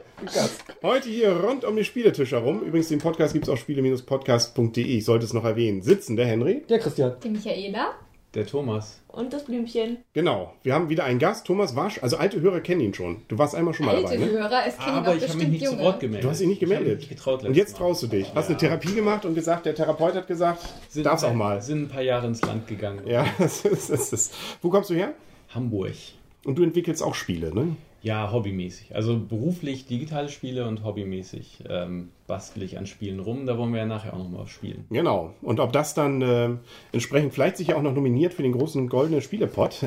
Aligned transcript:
Heute 0.83 1.09
hier 1.09 1.33
rund 1.41 1.65
um 1.65 1.75
den 1.75 1.85
Spieletisch 1.85 2.31
herum. 2.33 2.63
Übrigens, 2.63 2.89
den 2.89 3.01
Podcast 3.01 3.33
gibt 3.33 3.47
es 3.47 3.49
auf 3.49 3.59
spiele-podcast.de. 3.59 4.85
Ich 4.85 5.05
sollte 5.05 5.25
es 5.25 5.33
noch 5.33 5.45
erwähnen. 5.45 5.83
Sitzen 5.83 6.15
der 6.17 6.27
Henry. 6.27 6.63
Der 6.69 6.79
Christian. 6.79 7.15
Die 7.23 7.31
Michaela. 7.31 7.95
Der 8.35 8.47
Thomas. 8.47 9.01
Und 9.09 9.33
das 9.33 9.45
Blümchen. 9.45 9.97
Genau. 10.13 10.53
Wir 10.63 10.75
haben 10.75 10.89
wieder 10.89 11.03
einen 11.05 11.19
Gast. 11.19 11.47
Thomas 11.47 11.75
Wasch. 11.75 12.01
Also 12.03 12.19
alte 12.19 12.41
Hörer 12.41 12.61
kennen 12.61 12.81
ihn 12.83 12.95
schon. 12.95 13.23
Du 13.27 13.39
warst 13.39 13.57
einmal 13.57 13.75
schon 13.75 13.87
mal 13.87 13.97
Alte 13.97 14.05
dabei, 14.13 14.19
ne? 14.19 14.31
Hörer, 14.31 14.63
es 14.69 14.77
kennen 14.79 14.97
Aber 14.99 15.17
ich 15.17 15.29
habe 15.29 15.39
mich 15.39 15.49
nicht 15.49 15.65
junge. 15.65 15.79
zu 15.79 15.83
Wort 15.83 15.99
gemeldet. 16.01 16.25
Du 16.25 16.31
hast 16.31 16.39
dich 16.41 16.47
nicht 16.47 16.63
Ich 16.63 16.69
gemeldet. 16.69 16.89
mich 16.99 16.99
nicht 16.99 17.09
getraut 17.19 17.43
und 17.45 17.57
jetzt 17.57 17.77
traust 17.77 18.03
du 18.03 18.07
dich. 18.07 18.33
Hast 18.35 18.49
eine 18.49 18.59
Therapie 18.59 18.95
gemacht 18.95 19.25
und 19.25 19.35
gesagt, 19.35 19.67
der 19.67 19.75
Therapeut 19.75 20.15
hat 20.15 20.29
gesagt, 20.29 20.63
Sind 20.91 21.07
darf's 21.07 21.25
auch 21.25 21.35
mal. 21.35 21.61
Sind 21.63 21.85
ein 21.85 21.89
paar 21.89 22.03
Jahre 22.03 22.29
ins 22.29 22.43
Land 22.43 22.69
gegangen. 22.69 23.01
Ja, 23.07 23.27
das 23.39 23.65
ist, 23.65 23.91
das 23.91 24.13
ist. 24.13 24.35
Wo 24.63 24.69
kommst 24.71 24.91
du 24.91 24.95
her? 24.95 25.15
Hamburg. 25.49 25.95
Und 26.45 26.57
du 26.59 26.63
entwickelst 26.63 27.03
auch 27.03 27.15
Spiele, 27.17 27.53
ne? 27.53 27.75
Ja, 28.01 28.31
hobbymäßig. 28.33 28.95
Also 28.95 29.19
beruflich 29.19 29.87
digitale 29.87 30.29
Spiele 30.29 30.67
und 30.67 30.85
hobbymäßig 30.85 31.65
ähm, 31.69 32.13
bastel 32.29 32.63
ich 32.63 32.79
an 32.79 32.87
Spielen 32.87 33.19
rum. 33.19 33.47
Da 33.47 33.59
wollen 33.59 33.73
wir 33.73 33.81
ja 33.81 33.87
nachher 33.87 34.15
auch 34.15 34.19
nochmal 34.19 34.47
spielen. 34.47 34.85
Genau. 34.91 35.35
Und 35.43 35.59
ob 35.59 35.73
das 35.73 35.95
dann 35.95 36.23
äh, 36.23 36.51
entsprechend 36.93 37.35
vielleicht 37.35 37.57
sich 37.57 37.69
ja 37.69 37.77
auch 37.77 37.83
noch 37.83 37.95
nominiert 37.95 38.35
für 38.35 38.43
den 38.43 38.53
großen 38.53 38.89
goldenen 38.89 39.23
Spielepot, 39.23 39.81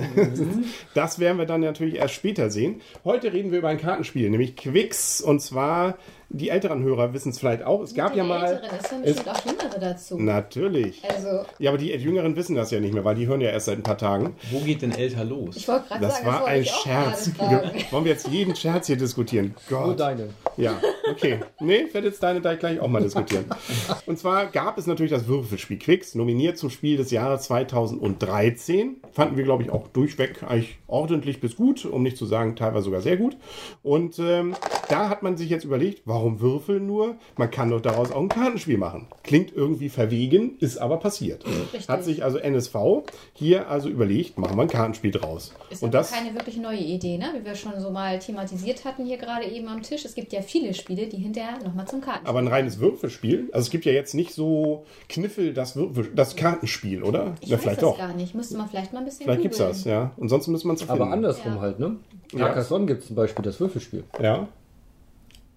das 0.94 1.20
werden 1.20 1.38
wir 1.38 1.46
dann 1.46 1.62
natürlich 1.62 1.96
erst 1.96 2.16
später 2.16 2.50
sehen. 2.50 2.82
Heute 3.06 3.32
reden 3.32 3.52
wir 3.52 3.60
über 3.60 3.70
ein 3.70 3.78
Kartenspiel, 3.78 4.30
nämlich 4.30 4.58
Quicks. 4.58 5.22
Und 5.22 5.40
zwar, 5.42 5.98
die 6.30 6.50
älteren 6.50 6.82
Hörer 6.84 7.14
wissen 7.14 7.30
es 7.30 7.40
vielleicht 7.40 7.64
auch. 7.64 7.82
Es 7.82 7.94
gab 7.94 8.14
Die 8.14 8.18
ja 8.18 8.24
mal. 8.24 8.44
Älteren, 8.54 9.04
es 9.04 9.16
bestimmt 9.18 9.30
auch 9.30 9.46
Jüngere 9.46 9.80
dazu. 9.80 10.18
Natürlich. 10.20 11.04
Also, 11.08 11.46
Ja, 11.60 11.70
aber 11.70 11.78
die 11.78 11.92
Jüngeren 11.92 12.36
wissen 12.36 12.56
das 12.56 12.72
ja 12.72 12.80
nicht 12.80 12.94
mehr, 12.94 13.06
weil 13.06 13.16
die 13.16 13.28
hören 13.28 13.42
ja 13.42 13.52
erst 13.52 13.68
seit 13.68 13.78
ein 13.78 13.84
paar 13.84 13.98
Tagen. 13.98 14.36
Wo 14.50 14.60
geht 14.60 14.82
denn 14.82 14.92
älter 14.92 15.24
los? 15.24 15.58
ich 15.58 15.68
wollte 15.68 15.90
gerade 15.90 16.02
Das 16.02 16.16
sagen, 16.16 16.28
war 16.28 16.40
wollte 16.42 16.52
ein 16.54 16.66
Scherz. 16.66 17.32
Wollen 17.92 18.06
wir 18.06 18.12
jetzt 18.14 18.28
jeden 18.30 18.56
Scherz 18.56 18.88
hier 18.88 18.98
diskutieren? 18.98 19.54
Nur 19.70 19.80
Gott. 19.82 20.00
deine. 20.00 20.30
Ja, 20.58 20.80
okay. 21.10 21.40
Nee, 21.60 21.86
werde 21.92 22.08
jetzt 22.08 22.24
deine 22.24 22.31
da 22.40 22.56
gleich 22.56 22.80
auch 22.80 22.88
mal 22.88 23.02
diskutieren. 23.02 23.46
Und 24.06 24.18
zwar 24.18 24.46
gab 24.46 24.78
es 24.78 24.88
natürlich 24.88 25.12
das 25.12 25.28
Würfelspiel 25.28 25.78
Quicks, 25.78 26.16
nominiert 26.16 26.58
zum 26.58 26.70
Spiel 26.70 26.98
des 26.98 27.12
Jahres 27.12 27.44
2013. 27.44 28.98
Fanden 29.12 29.38
wir, 29.38 29.44
glaube 29.44 29.64
ich, 29.64 29.72
auch 29.72 29.88
durchweg 29.90 30.44
eigentlich 30.44 30.78
ordentlich 30.88 31.42
bis 31.42 31.56
gut, 31.56 31.86
um 31.86 32.04
nicht 32.04 32.18
zu 32.18 32.26
sagen 32.26 32.56
teilweise 32.56 32.86
sogar 32.86 33.02
sehr 33.02 33.18
gut. 33.18 33.38
Und 33.84 34.20
ähm, 34.20 34.56
da 34.90 35.10
hat 35.10 35.24
man 35.24 35.38
sich 35.38 35.50
jetzt 35.50 35.64
überlegt, 35.64 36.02
warum 36.06 36.40
Würfeln 36.40 36.86
nur? 36.86 37.16
Man 37.38 37.50
kann 37.50 37.70
doch 37.70 37.82
daraus 37.82 38.12
auch 38.12 38.22
ein 38.22 38.30
Kartenspiel 38.30 38.78
machen. 38.78 39.08
Klingt 39.24 39.54
irgendwie 39.56 39.90
verwegen, 39.90 40.58
ist 40.60 40.78
aber 40.78 40.98
passiert. 40.98 41.46
Richtig. 41.46 41.90
Hat 41.90 42.04
sich 42.04 42.24
also 42.24 42.38
NSV 42.38 42.76
hier 43.34 43.70
also 43.70 43.90
überlegt, 43.90 44.38
machen 44.38 44.58
wir 44.58 44.64
ein 44.64 44.68
Kartenspiel 44.68 45.12
draus. 45.12 45.54
Ist 45.70 45.84
Und 45.84 45.94
das 45.94 46.12
keine 46.12 46.36
wirklich 46.36 46.58
neue 46.58 46.80
Idee, 46.80 47.18
ne? 47.18 47.34
Wie 47.38 47.46
wir 47.46 47.56
schon 47.56 47.80
so 47.80 47.90
mal 47.90 48.20
thematisiert 48.20 48.84
hatten 48.86 49.06
hier 49.06 49.18
gerade 49.18 49.46
eben 49.46 49.68
am 49.68 49.82
Tisch. 49.82 50.06
Es 50.06 50.16
gibt 50.16 50.34
ja 50.34 50.42
viele 50.42 50.74
Spiele, 50.74 51.08
die 51.08 51.18
hinterher 51.18 51.58
nochmal 51.64 51.88
zum 51.88 52.02
Karten. 52.02 52.21
Aber 52.24 52.40
ein 52.40 52.48
reines 52.48 52.80
Würfelspiel? 52.80 53.50
Also 53.52 53.66
es 53.66 53.70
gibt 53.72 53.86
ja 53.86 53.92
jetzt 53.92 54.14
nicht 54.14 54.34
so 54.34 54.86
Kniffel, 55.10 55.54
das, 55.54 55.76
Würfel, 55.76 56.12
das 56.16 56.36
Kartenspiel, 56.36 57.04
oder? 57.04 57.36
ich 57.42 57.50
ja, 57.50 57.56
weiß 57.58 57.64
vielleicht 57.64 57.82
das 57.82 57.90
doch. 57.90 57.98
gar 57.98 58.14
nicht. 58.14 58.36
Müsste 58.36 58.58
man 58.58 58.70
vielleicht 58.70 58.94
mal 58.94 59.00
ein 59.00 59.06
bisschen 59.06 59.24
Vielleicht 59.26 59.42
gibt's 59.42 59.58
googeln. 59.58 59.74
das, 59.74 59.84
ja. 59.86 60.12
Und 60.18 60.30
sonst 60.30 60.48
muss 60.48 60.64
man 60.64 60.76
es 60.76 60.82
finden. 60.84 61.02
Aber 61.02 61.12
andersrum 61.12 61.56
Ja. 61.56 61.62
halt, 61.62 61.80
ne? 61.80 61.98
Ja. 62.34 62.40
Carcassonne 62.48 62.86
gibt 62.86 63.02
es 63.02 63.08
zum 63.08 63.16
Beispiel 63.16 63.44
das 63.44 63.60
Würfelspiel. 63.60 64.04
Ja. 64.22 64.48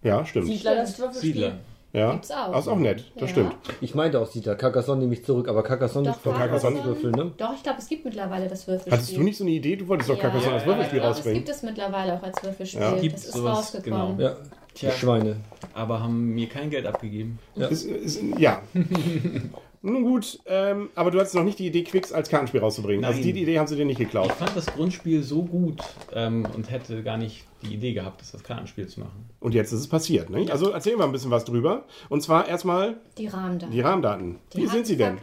Ja, 0.02 0.24
stimmt. 0.26 0.46
Siedler, 0.46 0.74
das 0.76 0.98
Würfelspiel. 0.98 1.32
Siedler. 1.32 1.52
Ja. 1.92 2.10
Gibt's 2.12 2.30
auch. 2.32 2.50
Das 2.50 2.62
ist 2.62 2.68
auch 2.68 2.76
nett, 2.78 3.04
das 3.14 3.22
Ja. 3.22 3.28
stimmt. 3.28 3.54
Ich 3.80 3.94
meinte 3.94 4.18
auch 4.20 4.26
Siedler. 4.26 4.56
Carcassonne 4.56 5.02
nehme 5.02 5.14
ich 5.14 5.24
zurück, 5.24 5.48
aber 5.48 5.62
Carcassonne 5.62 6.08
Doch, 6.08 6.16
ist 6.16 6.22
von 6.22 6.34
Carcassonne- 6.34 6.84
Würfel, 6.84 7.12
ne? 7.12 7.30
Doch, 7.36 7.54
ich 7.54 7.62
glaube, 7.62 7.78
es 7.78 7.86
gibt 7.86 8.04
mittlerweile 8.04 8.48
das 8.48 8.66
Würfelspiel. 8.66 8.92
Hattest 8.92 9.16
du 9.16 9.22
nicht 9.22 9.38
so 9.38 9.44
eine 9.44 9.52
Idee? 9.52 9.76
Du 9.76 9.86
wolltest 9.86 10.10
doch 10.10 10.18
Carcassonne 10.18 10.54
als 10.56 10.66
Würfelspiel 10.66 10.98
glaub, 10.98 11.10
rausbringen. 11.12 11.38
Es 11.42 11.44
gibt 11.46 11.56
es 11.56 11.62
mittlerweile 11.62 12.14
auch 12.14 12.22
als 12.24 12.42
Würfelspiel. 12.42 12.80
Ja. 12.80 12.90
Das 12.90 13.00
Gibt's 13.00 13.24
ist 13.26 13.34
sowas, 13.34 13.58
rausgekommen. 13.58 14.16
genau. 14.16 14.28
Ja. 14.30 14.36
Die 14.74 14.80
Tja. 14.80 14.90
Schweine. 14.92 15.36
Aber 15.72 16.00
haben 16.00 16.34
mir 16.34 16.48
kein 16.48 16.70
Geld 16.70 16.86
abgegeben. 16.86 17.38
Ja. 17.54 17.66
Ist, 17.68 17.84
ist, 17.84 18.20
ja. 18.38 18.62
Nun 19.86 20.02
gut, 20.02 20.38
ähm, 20.46 20.88
aber 20.94 21.10
du 21.10 21.18
hattest 21.18 21.34
noch 21.34 21.44
nicht 21.44 21.58
die 21.58 21.66
Idee, 21.66 21.84
Quicks 21.84 22.10
als 22.10 22.30
Kartenspiel 22.30 22.60
rauszubringen. 22.60 23.04
Also 23.04 23.20
Nein. 23.20 23.34
die 23.34 23.42
Idee 23.42 23.58
haben 23.58 23.66
sie 23.66 23.76
dir 23.76 23.84
nicht 23.84 23.98
geklaut. 23.98 24.28
Ich 24.28 24.32
fand 24.32 24.56
das 24.56 24.64
Grundspiel 24.64 25.22
so 25.22 25.42
gut 25.42 25.82
ähm, 26.14 26.46
und 26.56 26.70
hätte 26.70 27.02
gar 27.02 27.18
nicht 27.18 27.44
die 27.62 27.74
Idee 27.74 27.92
gehabt, 27.92 28.22
das 28.22 28.32
als 28.32 28.42
Kartenspiel 28.42 28.88
zu 28.88 29.00
machen. 29.00 29.28
Und 29.40 29.52
jetzt 29.52 29.72
ist 29.72 29.80
es 29.80 29.86
passiert. 29.88 30.30
Ne? 30.30 30.46
Also 30.50 30.70
erzählen 30.70 30.98
wir 30.98 31.04
ein 31.04 31.12
bisschen 31.12 31.30
was 31.30 31.44
drüber. 31.44 31.84
Und 32.08 32.22
zwar 32.22 32.48
erstmal 32.48 32.96
Die 33.18 33.26
Rahmendaten. 33.26 33.74
die 33.74 33.80
Rahmendaten. 33.82 34.36
Die 34.54 34.62
Wie 34.62 34.66
sind 34.68 34.86
sie 34.86 34.96
denn? 34.96 35.18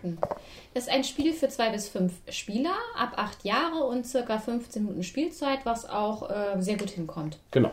Das 0.75 0.83
ist 0.83 0.89
ein 0.93 1.03
Spiel 1.03 1.33
für 1.33 1.49
zwei 1.49 1.71
bis 1.71 1.89
fünf 1.89 2.13
Spieler 2.29 2.75
ab 2.95 3.13
acht 3.15 3.43
Jahre 3.43 3.83
und 3.85 4.05
circa 4.05 4.37
15 4.37 4.83
Minuten 4.83 5.01
Spielzeit, 5.01 5.59
was 5.63 5.89
auch 5.89 6.29
äh, 6.29 6.61
sehr 6.61 6.77
gut 6.77 6.91
hinkommt. 6.91 7.39
Genau. 7.49 7.71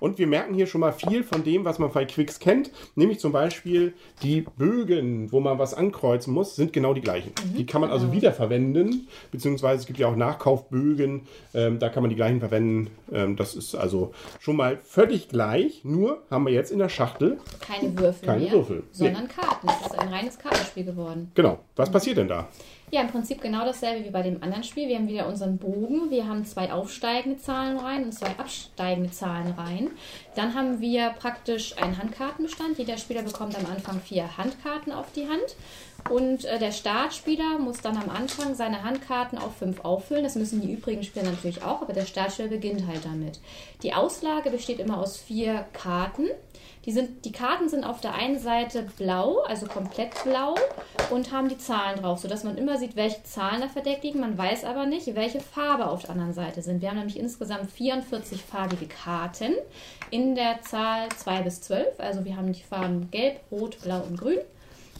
Und 0.00 0.18
wir 0.18 0.26
merken 0.26 0.54
hier 0.54 0.66
schon 0.66 0.80
mal 0.80 0.92
viel 0.92 1.22
von 1.22 1.44
dem, 1.44 1.64
was 1.64 1.78
man 1.78 1.92
bei 1.92 2.04
Quicks 2.04 2.38
kennt, 2.40 2.70
nämlich 2.96 3.20
zum 3.20 3.32
Beispiel 3.32 3.92
die 4.22 4.40
Bögen, 4.56 5.30
wo 5.30 5.40
man 5.40 5.58
was 5.58 5.74
ankreuzen 5.74 6.32
muss, 6.34 6.56
sind 6.56 6.72
genau 6.72 6.94
die 6.94 7.00
gleichen. 7.02 7.32
die 7.56 7.66
kann 7.66 7.80
man 7.80 7.90
also 7.90 8.10
wiederverwenden, 8.12 9.08
beziehungsweise 9.30 9.80
es 9.80 9.86
gibt 9.86 9.98
ja 9.98 10.08
auch 10.08 10.16
Nachkaufbögen, 10.16 11.22
ähm, 11.54 11.78
da 11.78 11.88
kann 11.88 12.02
man 12.02 12.10
die 12.10 12.16
gleichen 12.16 12.40
verwenden. 12.40 12.90
Ähm, 13.12 13.36
das 13.36 13.54
ist 13.54 13.74
also 13.74 14.12
schon 14.40 14.56
mal 14.56 14.78
völlig 14.82 15.28
gleich, 15.28 15.84
nur 15.84 16.22
haben 16.30 16.46
wir 16.46 16.52
jetzt 16.52 16.72
in 16.72 16.78
der 16.78 16.88
Schachtel, 16.88 17.38
Keine 17.60 17.96
Würfel 17.98 18.26
Keine 18.26 18.44
mehr, 18.44 18.52
Würfel. 18.52 18.82
sondern 18.92 19.28
Karten. 19.28 19.68
Es 19.68 19.86
ist 19.86 19.98
ein 19.98 20.08
reines 20.08 20.38
Kartenspiel 20.38 20.84
geworden. 20.84 21.30
genau, 21.34 21.58
was 21.76 21.90
passiert 21.90 22.16
denn 22.16 22.28
da? 22.28 22.48
Ja, 22.92 23.02
im 23.02 23.08
Prinzip 23.08 23.40
genau 23.40 23.64
dasselbe 23.64 24.04
wie 24.04 24.10
bei 24.10 24.22
dem 24.22 24.42
anderen 24.42 24.64
Spiel. 24.64 24.88
Wir 24.88 24.96
haben 24.96 25.06
wieder 25.06 25.28
unseren 25.28 25.58
Bogen. 25.58 26.10
Wir 26.10 26.26
haben 26.26 26.44
zwei 26.44 26.72
aufsteigende 26.72 27.38
Zahlen 27.38 27.78
rein 27.78 28.02
und 28.02 28.12
zwei 28.12 28.30
absteigende 28.36 29.12
Zahlen 29.12 29.52
rein. 29.52 29.90
Dann 30.34 30.54
haben 30.54 30.80
wir 30.80 31.10
praktisch 31.10 31.78
einen 31.78 31.98
Handkartenbestand. 31.98 32.78
Jeder 32.78 32.98
Spieler 32.98 33.22
bekommt 33.22 33.56
am 33.56 33.66
Anfang 33.66 34.00
vier 34.00 34.36
Handkarten 34.36 34.92
auf 34.92 35.12
die 35.12 35.28
Hand. 35.28 35.54
Und 36.08 36.44
äh, 36.46 36.58
der 36.58 36.72
Startspieler 36.72 37.58
muss 37.60 37.80
dann 37.80 37.96
am 37.96 38.10
Anfang 38.10 38.56
seine 38.56 38.82
Handkarten 38.82 39.38
auf 39.38 39.56
fünf 39.56 39.84
auffüllen. 39.84 40.24
Das 40.24 40.34
müssen 40.34 40.60
die 40.60 40.72
übrigen 40.72 41.04
Spieler 41.04 41.26
natürlich 41.30 41.62
auch, 41.62 41.82
aber 41.82 41.92
der 41.92 42.06
Startspieler 42.06 42.48
beginnt 42.48 42.88
halt 42.88 43.04
damit. 43.04 43.38
Die 43.84 43.94
Auslage 43.94 44.50
besteht 44.50 44.80
immer 44.80 44.98
aus 44.98 45.16
vier 45.16 45.66
Karten. 45.72 46.26
Die, 46.86 46.92
sind, 46.92 47.24
die 47.26 47.32
Karten 47.32 47.68
sind 47.68 47.84
auf 47.84 48.00
der 48.00 48.14
einen 48.14 48.38
Seite 48.38 48.86
blau, 48.96 49.40
also 49.40 49.66
komplett 49.66 50.22
blau, 50.24 50.54
und 51.10 51.30
haben 51.30 51.48
die 51.48 51.58
Zahlen 51.58 52.00
drauf, 52.00 52.20
sodass 52.20 52.42
man 52.42 52.56
immer 52.56 52.78
sieht, 52.78 52.96
welche 52.96 53.22
Zahlen 53.22 53.60
da 53.60 53.68
verdeckt 53.68 54.02
liegen. 54.02 54.20
Man 54.20 54.38
weiß 54.38 54.64
aber 54.64 54.86
nicht, 54.86 55.14
welche 55.14 55.40
Farbe 55.40 55.88
auf 55.88 56.02
der 56.02 56.10
anderen 56.10 56.32
Seite 56.32 56.62
sind. 56.62 56.80
Wir 56.80 56.88
haben 56.88 56.98
nämlich 56.98 57.18
insgesamt 57.18 57.70
44 57.70 58.42
farbige 58.42 58.86
Karten 58.86 59.54
in 60.10 60.34
der 60.34 60.62
Zahl 60.62 61.08
2 61.10 61.42
bis 61.42 61.60
12. 61.60 62.00
Also 62.00 62.24
wir 62.24 62.36
haben 62.36 62.52
die 62.52 62.62
Farben 62.62 63.10
gelb, 63.10 63.40
rot, 63.50 63.78
blau 63.82 64.00
und 64.00 64.18
grün. 64.18 64.38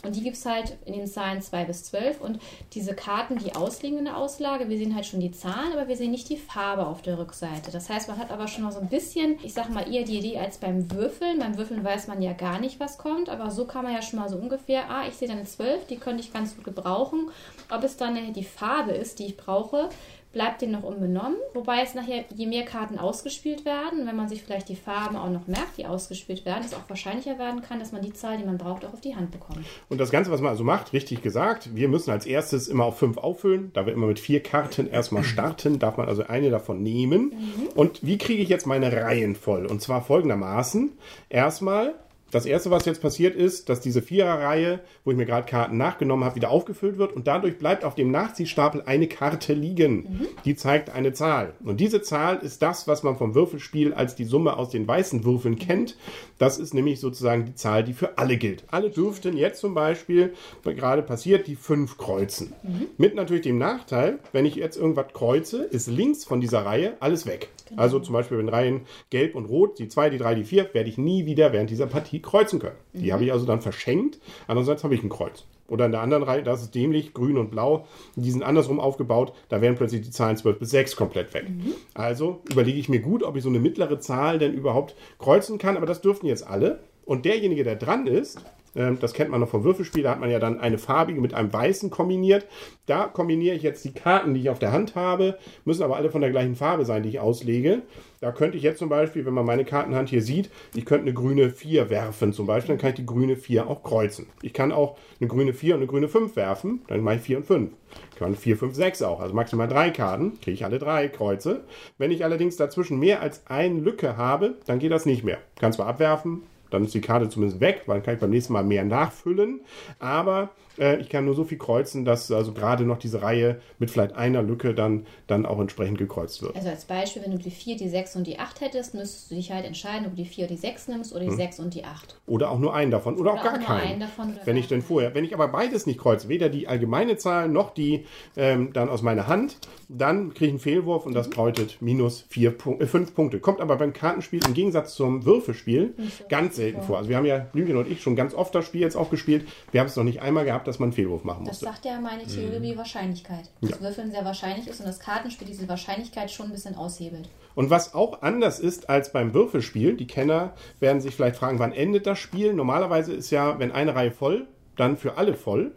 Und 0.02 0.16
die 0.16 0.22
gibt 0.22 0.36
es 0.36 0.46
halt 0.46 0.76
in 0.86 0.94
den 0.94 1.06
Zahlen 1.06 1.42
2 1.42 1.64
bis 1.64 1.84
12. 1.84 2.20
Und 2.20 2.40
diese 2.72 2.94
Karten, 2.94 3.36
die 3.36 3.54
ausliegen 3.54 3.98
in 3.98 4.06
der 4.06 4.16
Auslage, 4.16 4.68
wir 4.68 4.78
sehen 4.78 4.94
halt 4.94 5.06
schon 5.06 5.20
die 5.20 5.30
Zahlen, 5.30 5.72
aber 5.72 5.88
wir 5.88 5.96
sehen 5.96 6.10
nicht 6.10 6.28
die 6.28 6.38
Farbe 6.38 6.86
auf 6.86 7.02
der 7.02 7.18
Rückseite. 7.18 7.70
Das 7.70 7.90
heißt, 7.90 8.08
man 8.08 8.18
hat 8.18 8.30
aber 8.30 8.48
schon 8.48 8.64
mal 8.64 8.72
so 8.72 8.80
ein 8.80 8.88
bisschen, 8.88 9.38
ich 9.42 9.52
sag 9.52 9.68
mal, 9.70 9.92
eher 9.92 10.04
die 10.04 10.18
Idee 10.18 10.38
als 10.38 10.58
beim 10.58 10.91
Würfeln. 10.91 11.38
Beim 11.38 11.56
Würfeln 11.58 11.84
weiß 11.84 12.06
man 12.06 12.22
ja 12.22 12.32
gar 12.32 12.60
nicht, 12.60 12.80
was 12.80 12.98
kommt, 12.98 13.28
aber 13.28 13.50
so 13.50 13.66
kann 13.66 13.84
man 13.84 13.92
ja 13.92 14.02
schon 14.02 14.18
mal 14.18 14.28
so 14.28 14.36
ungefähr, 14.36 14.91
ah, 14.91 15.06
ich 15.06 15.14
sehe 15.14 15.28
dann 15.28 15.38
eine 15.38 15.47
12, 15.47 15.86
die 15.86 15.97
könnte 15.97 16.22
ich 16.22 16.32
ganz 16.32 16.56
gut 16.56 16.64
gebrauchen. 16.64 17.30
Ob 17.70 17.84
es 17.84 17.96
dann 17.96 18.32
die 18.32 18.44
Farbe 18.44 18.92
ist, 18.92 19.18
die 19.18 19.26
ich 19.26 19.36
brauche, 19.36 19.91
bleibt 20.32 20.62
den 20.62 20.71
noch 20.71 20.84
unbenommen. 20.84 21.36
Wobei 21.54 21.82
es 21.82 21.94
nachher, 21.94 22.24
je 22.34 22.47
mehr 22.47 22.65
Karten 22.65 22.98
ausgespielt 22.98 23.65
werden, 23.65 24.06
wenn 24.06 24.16
man 24.16 24.28
sich 24.28 24.42
vielleicht 24.42 24.68
die 24.68 24.77
Farben 24.77 25.16
auch 25.16 25.30
noch 25.30 25.47
merkt, 25.48 25.77
die 25.77 25.86
ausgespielt 25.86 26.44
werden, 26.44 26.62
es 26.65 26.74
auch 26.74 26.88
wahrscheinlicher 26.88 27.38
werden 27.38 27.62
kann, 27.62 27.80
dass 27.80 27.92
man 27.92 28.03
die 28.03 28.12
Zahl, 28.12 28.38
die 28.38 28.44
man 28.44 28.59
braucht, 28.59 28.84
auch 28.84 28.92
auf 28.92 29.00
die 29.00 29.16
Hand 29.16 29.32
bekommt. 29.32 29.66
Und 29.88 29.98
das 29.98 30.10
Ganze, 30.10 30.30
was 30.30 30.41
man 30.41 30.50
also 30.50 30.62
macht, 30.62 30.92
richtig 30.92 31.22
gesagt, 31.22 31.74
wir 31.74 31.88
müssen 31.88 32.10
als 32.10 32.27
erstes 32.27 32.68
immer 32.68 32.84
auf 32.84 32.98
fünf 32.98 33.18
auffüllen. 33.18 33.71
Da 33.74 33.86
wir 33.86 33.92
immer 33.92 34.06
mit 34.06 34.21
vier 34.21 34.41
Karten 34.42 34.88
erstmal 34.88 35.24
starten, 35.24 35.78
darf 35.78 35.97
man 35.97 36.09
also 36.09 36.24
eine 36.27 36.50
davon 36.50 36.82
nehmen. 36.82 37.32
Und 37.74 38.04
wie 38.06 38.18
kriege 38.18 38.42
ich 38.42 38.48
jetzt 38.48 38.66
meine 38.66 38.92
Reihen 38.92 39.34
voll? 39.34 39.66
Und 39.66 39.82
zwar 39.82 40.03
folgendermaßen. 40.03 40.92
Erstmal 41.28 41.94
Das 42.30 42.47
erste, 42.47 42.71
was 42.71 42.84
jetzt 42.84 43.03
passiert 43.03 43.34
ist, 43.34 43.68
dass 43.68 43.80
diese 43.80 44.03
Viererreihe, 44.03 44.80
wo 45.04 45.10
ich 45.10 45.16
mir 45.16 45.27
gerade 45.27 45.47
Karten 45.47 45.77
nachgenommen 45.77 46.24
habe, 46.24 46.36
wieder 46.36 46.50
aufgefüllt 46.50 46.98
wird 46.98 47.12
und 47.12 47.27
dadurch 47.27 47.59
bleibt 47.59 47.84
auf 47.84 47.94
dem 47.94 48.10
Nachziehstapel 48.10 48.82
eine 48.86 49.09
Karte 49.09 49.53
liegen. 49.53 50.28
Die 50.44 50.54
zeigt 50.54 50.91
eine 50.91 51.12
Zahl. 51.12 51.54
Und 51.65 51.80
diese 51.80 52.03
Zahl 52.03 52.38
ist 52.38 52.62
das, 52.62 52.86
was 52.86 53.03
man 53.03 53.16
vom 53.16 53.34
Würfelspiel 53.34 53.92
als 53.92 54.15
die 54.15 54.24
Summe 54.24 54.56
aus 54.56 54.71
den 54.71 54.86
weißen 54.86 55.24
Würfeln 55.24 55.59
kennt. 55.59 55.97
Das 56.38 56.59
ist 56.59 56.74
nämlich 56.74 57.00
sozusagen 57.00 57.44
die 57.44 57.54
Zahl, 57.54 57.84
die 57.84 57.92
für 57.92 58.18
alle 58.18 58.36
gilt. 58.36 58.65
Alle 58.71 58.91
dürften 58.91 59.36
jetzt 59.36 59.60
zum 59.60 59.74
Beispiel, 59.74 60.32
was 60.62 60.77
gerade 60.77 61.03
passiert, 61.03 61.47
die 61.47 61.56
fünf 61.56 61.98
kreuzen. 61.98 62.53
Mit 62.97 63.15
natürlich 63.15 63.42
dem 63.42 63.59
Nachteil, 63.59 64.18
wenn 64.32 64.47
ich 64.47 64.54
jetzt 64.54 64.77
irgendwas 64.77 65.12
kreuze, 65.12 65.65
ist 65.65 65.88
links 65.88 66.24
von 66.24 66.41
dieser 66.41 66.65
Reihe 66.65 66.94
alles 67.00 67.27
weg. 67.27 67.48
Also 67.77 68.00
zum 68.00 68.15
Beispiel, 68.15 68.38
wenn 68.38 68.48
Reihen 68.48 68.82
gelb 69.10 69.34
und 69.34 69.44
rot, 69.44 69.78
die 69.78 69.88
zwei, 69.88 70.10
die 70.10 70.18
drei, 70.18 70.34
die 70.34 70.44
vier, 70.44 70.72
werde 70.72 70.88
ich 70.88 70.98
nie 70.98 71.27
wieder 71.27 71.53
während 71.53 71.71
dieser 71.71 71.86
Partie 71.86 72.19
kreuzen 72.22 72.58
können. 72.58 72.76
Die 72.92 73.12
habe 73.12 73.24
ich 73.24 73.32
also 73.32 73.46
dann 73.46 73.60
verschenkt. 73.60 74.18
Andererseits 74.46 74.84
habe 74.84 74.94
ich 74.94 75.02
ein 75.02 75.08
Kreuz. 75.08 75.44
Oder 75.68 75.86
in 75.86 75.92
der 75.92 76.00
anderen 76.00 76.24
Reihe, 76.24 76.42
das 76.42 76.62
ist 76.62 76.74
dämlich, 76.74 77.14
grün 77.14 77.38
und 77.38 77.52
blau, 77.52 77.86
die 78.16 78.30
sind 78.32 78.42
andersrum 78.42 78.80
aufgebaut, 78.80 79.32
da 79.48 79.60
wären 79.60 79.76
plötzlich 79.76 80.02
die 80.02 80.10
Zahlen 80.10 80.36
12 80.36 80.58
bis 80.58 80.70
6 80.70 80.96
komplett 80.96 81.32
weg. 81.32 81.46
Also 81.94 82.40
überlege 82.50 82.78
ich 82.78 82.88
mir 82.88 82.98
gut, 82.98 83.22
ob 83.22 83.36
ich 83.36 83.44
so 83.44 83.48
eine 83.48 83.60
mittlere 83.60 84.00
Zahl 84.00 84.40
denn 84.40 84.52
überhaupt 84.52 84.96
kreuzen 85.18 85.58
kann, 85.58 85.76
aber 85.76 85.86
das 85.86 86.00
dürften 86.00 86.26
jetzt 86.26 86.44
alle. 86.44 86.80
Und 87.04 87.24
derjenige, 87.24 87.62
der 87.62 87.76
dran 87.76 88.08
ist, 88.08 88.44
das 88.74 89.14
kennt 89.14 89.30
man 89.30 89.40
noch 89.40 89.48
vom 89.48 89.64
Würfelspiel, 89.64 90.02
da 90.02 90.12
hat 90.12 90.20
man 90.20 90.30
ja 90.30 90.38
dann 90.38 90.60
eine 90.60 90.78
farbige 90.78 91.20
mit 91.20 91.34
einem 91.34 91.52
weißen 91.52 91.90
kombiniert. 91.90 92.46
Da 92.86 93.06
kombiniere 93.06 93.56
ich 93.56 93.62
jetzt 93.62 93.84
die 93.84 93.92
Karten, 93.92 94.34
die 94.34 94.40
ich 94.40 94.50
auf 94.50 94.58
der 94.58 94.72
Hand 94.72 94.94
habe, 94.94 95.38
müssen 95.64 95.82
aber 95.82 95.96
alle 95.96 96.10
von 96.10 96.20
der 96.20 96.30
gleichen 96.30 96.56
Farbe 96.56 96.84
sein, 96.84 97.02
die 97.02 97.08
ich 97.08 97.20
auslege. 97.20 97.82
Da 98.20 98.32
könnte 98.32 98.56
ich 98.56 98.62
jetzt 98.62 98.78
zum 98.78 98.88
Beispiel, 98.88 99.24
wenn 99.24 99.32
man 99.32 99.46
meine 99.46 99.64
Kartenhand 99.64 100.10
hier 100.10 100.22
sieht, 100.22 100.50
ich 100.74 100.84
könnte 100.84 101.04
eine 101.04 101.14
grüne 101.14 101.50
4 101.50 101.88
werfen 101.88 102.32
zum 102.32 102.46
Beispiel, 102.46 102.74
dann 102.74 102.80
kann 102.80 102.90
ich 102.90 102.96
die 102.96 103.06
grüne 103.06 103.36
4 103.36 103.66
auch 103.66 103.82
kreuzen. 103.82 104.26
Ich 104.42 104.52
kann 104.52 104.72
auch 104.72 104.98
eine 105.20 105.28
grüne 105.28 105.54
4 105.54 105.74
und 105.74 105.80
eine 105.80 105.86
grüne 105.86 106.08
5 106.08 106.36
werfen, 106.36 106.82
dann 106.88 107.00
mache 107.00 107.16
ich 107.16 107.22
4 107.22 107.38
und 107.38 107.46
5. 107.46 107.70
Ich 108.12 108.18
kann 108.18 108.36
4, 108.36 108.56
5, 108.56 108.74
6 108.74 109.02
auch, 109.02 109.20
also 109.20 109.34
maximal 109.34 109.68
drei 109.68 109.90
Karten, 109.90 110.38
kriege 110.40 110.52
ich 110.52 110.64
alle 110.64 110.78
drei 110.78 111.08
Kreuze. 111.08 111.64
Wenn 111.98 112.10
ich 112.10 112.24
allerdings 112.24 112.56
dazwischen 112.56 112.98
mehr 112.98 113.20
als 113.22 113.46
eine 113.46 113.80
Lücke 113.80 114.16
habe, 114.16 114.56
dann 114.66 114.78
geht 114.78 114.92
das 114.92 115.06
nicht 115.06 115.24
mehr. 115.24 115.38
Kann 115.58 115.72
zwar 115.72 115.86
abwerfen, 115.86 116.42
dann 116.70 116.84
ist 116.84 116.94
die 116.94 117.00
Karte 117.00 117.28
zumindest 117.28 117.60
weg, 117.60 117.82
weil 117.86 117.96
dann 117.96 118.04
kann 118.04 118.14
ich 118.14 118.20
beim 118.20 118.30
nächsten 118.30 118.52
Mal 118.52 118.64
mehr 118.64 118.84
nachfüllen. 118.84 119.60
Aber 119.98 120.50
äh, 120.78 121.00
ich 121.00 121.08
kann 121.08 121.24
nur 121.24 121.34
so 121.34 121.44
viel 121.44 121.58
kreuzen, 121.58 122.04
dass 122.04 122.30
also 122.30 122.52
gerade 122.52 122.84
noch 122.84 122.98
diese 122.98 123.22
Reihe 123.22 123.60
mit 123.78 123.90
vielleicht 123.90 124.14
einer 124.14 124.42
Lücke 124.42 124.74
dann, 124.74 125.06
dann 125.26 125.46
auch 125.46 125.58
entsprechend 125.60 125.98
gekreuzt 125.98 126.42
wird. 126.42 126.56
Also 126.56 126.68
als 126.68 126.84
Beispiel, 126.84 127.22
wenn 127.22 127.32
du 127.32 127.38
die 127.38 127.50
4, 127.50 127.76
die 127.76 127.88
6 127.88 128.16
und 128.16 128.26
die 128.26 128.38
8 128.38 128.60
hättest, 128.60 128.94
müsstest 128.94 129.30
du 129.30 129.34
dich 129.34 129.52
halt 129.52 129.64
entscheiden, 129.64 130.06
ob 130.06 130.12
du 130.12 130.22
die 130.22 130.28
4 130.28 130.44
oder 130.44 130.54
die 130.54 130.60
6 130.60 130.88
nimmst 130.88 131.14
oder 131.14 131.24
die 131.24 131.32
6 131.32 131.60
und 131.60 131.74
die 131.74 131.84
8. 131.84 132.16
Oder 132.26 132.50
auch 132.50 132.58
nur 132.58 132.74
einen 132.74 132.90
davon 132.90 133.16
oder, 133.16 133.32
auch 133.34 133.40
Oder 133.40 133.52
gar 133.52 133.60
auch 133.60 133.64
keinen. 133.66 133.80
einen 133.92 134.00
davon 134.00 134.34
wenn 134.44 134.56
ich 134.56 134.68
denn 134.68 134.82
vorher, 134.82 135.14
wenn 135.14 135.24
ich 135.24 135.34
aber 135.34 135.48
beides 135.48 135.86
nicht 135.86 135.98
kreuze, 135.98 136.28
weder 136.28 136.48
die 136.48 136.68
allgemeine 136.68 137.16
Zahl 137.16 137.48
noch 137.48 137.70
die 137.74 138.06
ähm, 138.36 138.72
dann 138.72 138.88
aus 138.88 139.02
meiner 139.02 139.26
Hand, 139.26 139.58
dann 139.88 140.32
kriege 140.34 140.46
ich 140.46 140.50
einen 140.52 140.58
Fehlwurf 140.60 141.06
und 141.06 141.14
das 141.14 141.26
Mhm. 141.26 141.30
bedeutet 141.30 141.76
minus 141.80 142.24
vier 142.28 142.50
Punk 142.52 142.80
äh, 142.80 142.86
fünf 142.86 143.14
Punkte. 143.14 143.40
Kommt 143.40 143.60
aber 143.60 143.76
beim 143.76 143.92
Kartenspiel 143.92 144.40
im 144.46 144.54
Gegensatz 144.54 144.94
zum 144.94 145.24
Würfelspiel 145.24 145.94
so 145.96 146.24
ganz 146.28 146.58
selten 146.60 146.78
vor. 146.78 146.86
vor. 146.86 146.98
Also 146.98 147.10
wir 147.10 147.16
haben 147.16 147.27
ja 147.27 147.39
Blümchen 147.39 147.77
und 147.77 147.91
ich 147.91 148.03
schon 148.03 148.16
ganz 148.16 148.34
oft 148.34 148.54
das 148.54 148.65
Spiel 148.65 148.80
jetzt 148.80 148.97
auch 148.97 149.10
gespielt. 149.10 149.48
Wir 149.72 149.80
haben 149.80 149.89
es 149.89 149.97
noch 149.97 150.04
nicht 150.04 150.22
einmal 150.22 150.45
gehabt, 150.45 150.66
dass 150.68 150.78
man 150.78 150.89
einen 150.89 150.92
Fehlwurf 150.95 151.24
machen 151.24 151.45
Das 151.45 151.54
musste. 151.54 151.65
sagt 151.66 151.84
ja 151.84 152.01
meine 152.01 152.24
Theorie 152.27 152.57
über 152.57 152.66
die 152.66 152.77
Wahrscheinlichkeit. 152.77 153.51
Das 153.60 153.80
Würfeln 153.80 154.10
sehr 154.10 154.24
wahrscheinlich 154.24 154.66
ist 154.66 154.80
und 154.80 154.86
das 154.86 155.01
Kartenspiel 155.01 155.47
diese 155.47 155.68
Wahrscheinlichkeit 155.68 156.30
schon 156.30 156.47
ein 156.47 156.53
bisschen 156.53 156.77
aushebelt. 156.77 157.28
Und 157.54 157.71
was 157.71 157.95
auch 157.95 158.22
anders 158.22 158.60
ist 158.60 158.89
als 158.89 159.12
beim 159.12 159.34
Würfelspiel, 159.34 159.97
die 159.97 160.07
Kenner 160.07 160.54
werden 160.78 161.01
sich 161.01 161.15
vielleicht 161.15 161.36
fragen, 161.36 161.59
wann 161.59 161.72
endet 161.72 162.07
das 162.07 162.18
Spiel? 162.18 162.54
Normalerweise 162.54 163.13
ist 163.13 163.30
ja, 163.30 163.59
wenn 163.59 163.72
eine 163.72 163.95
Reihe 163.95 164.13
voll, 164.13 164.47
dann 164.76 164.96
für 164.96 165.18
alle 165.18 165.34
voll. 165.34 165.72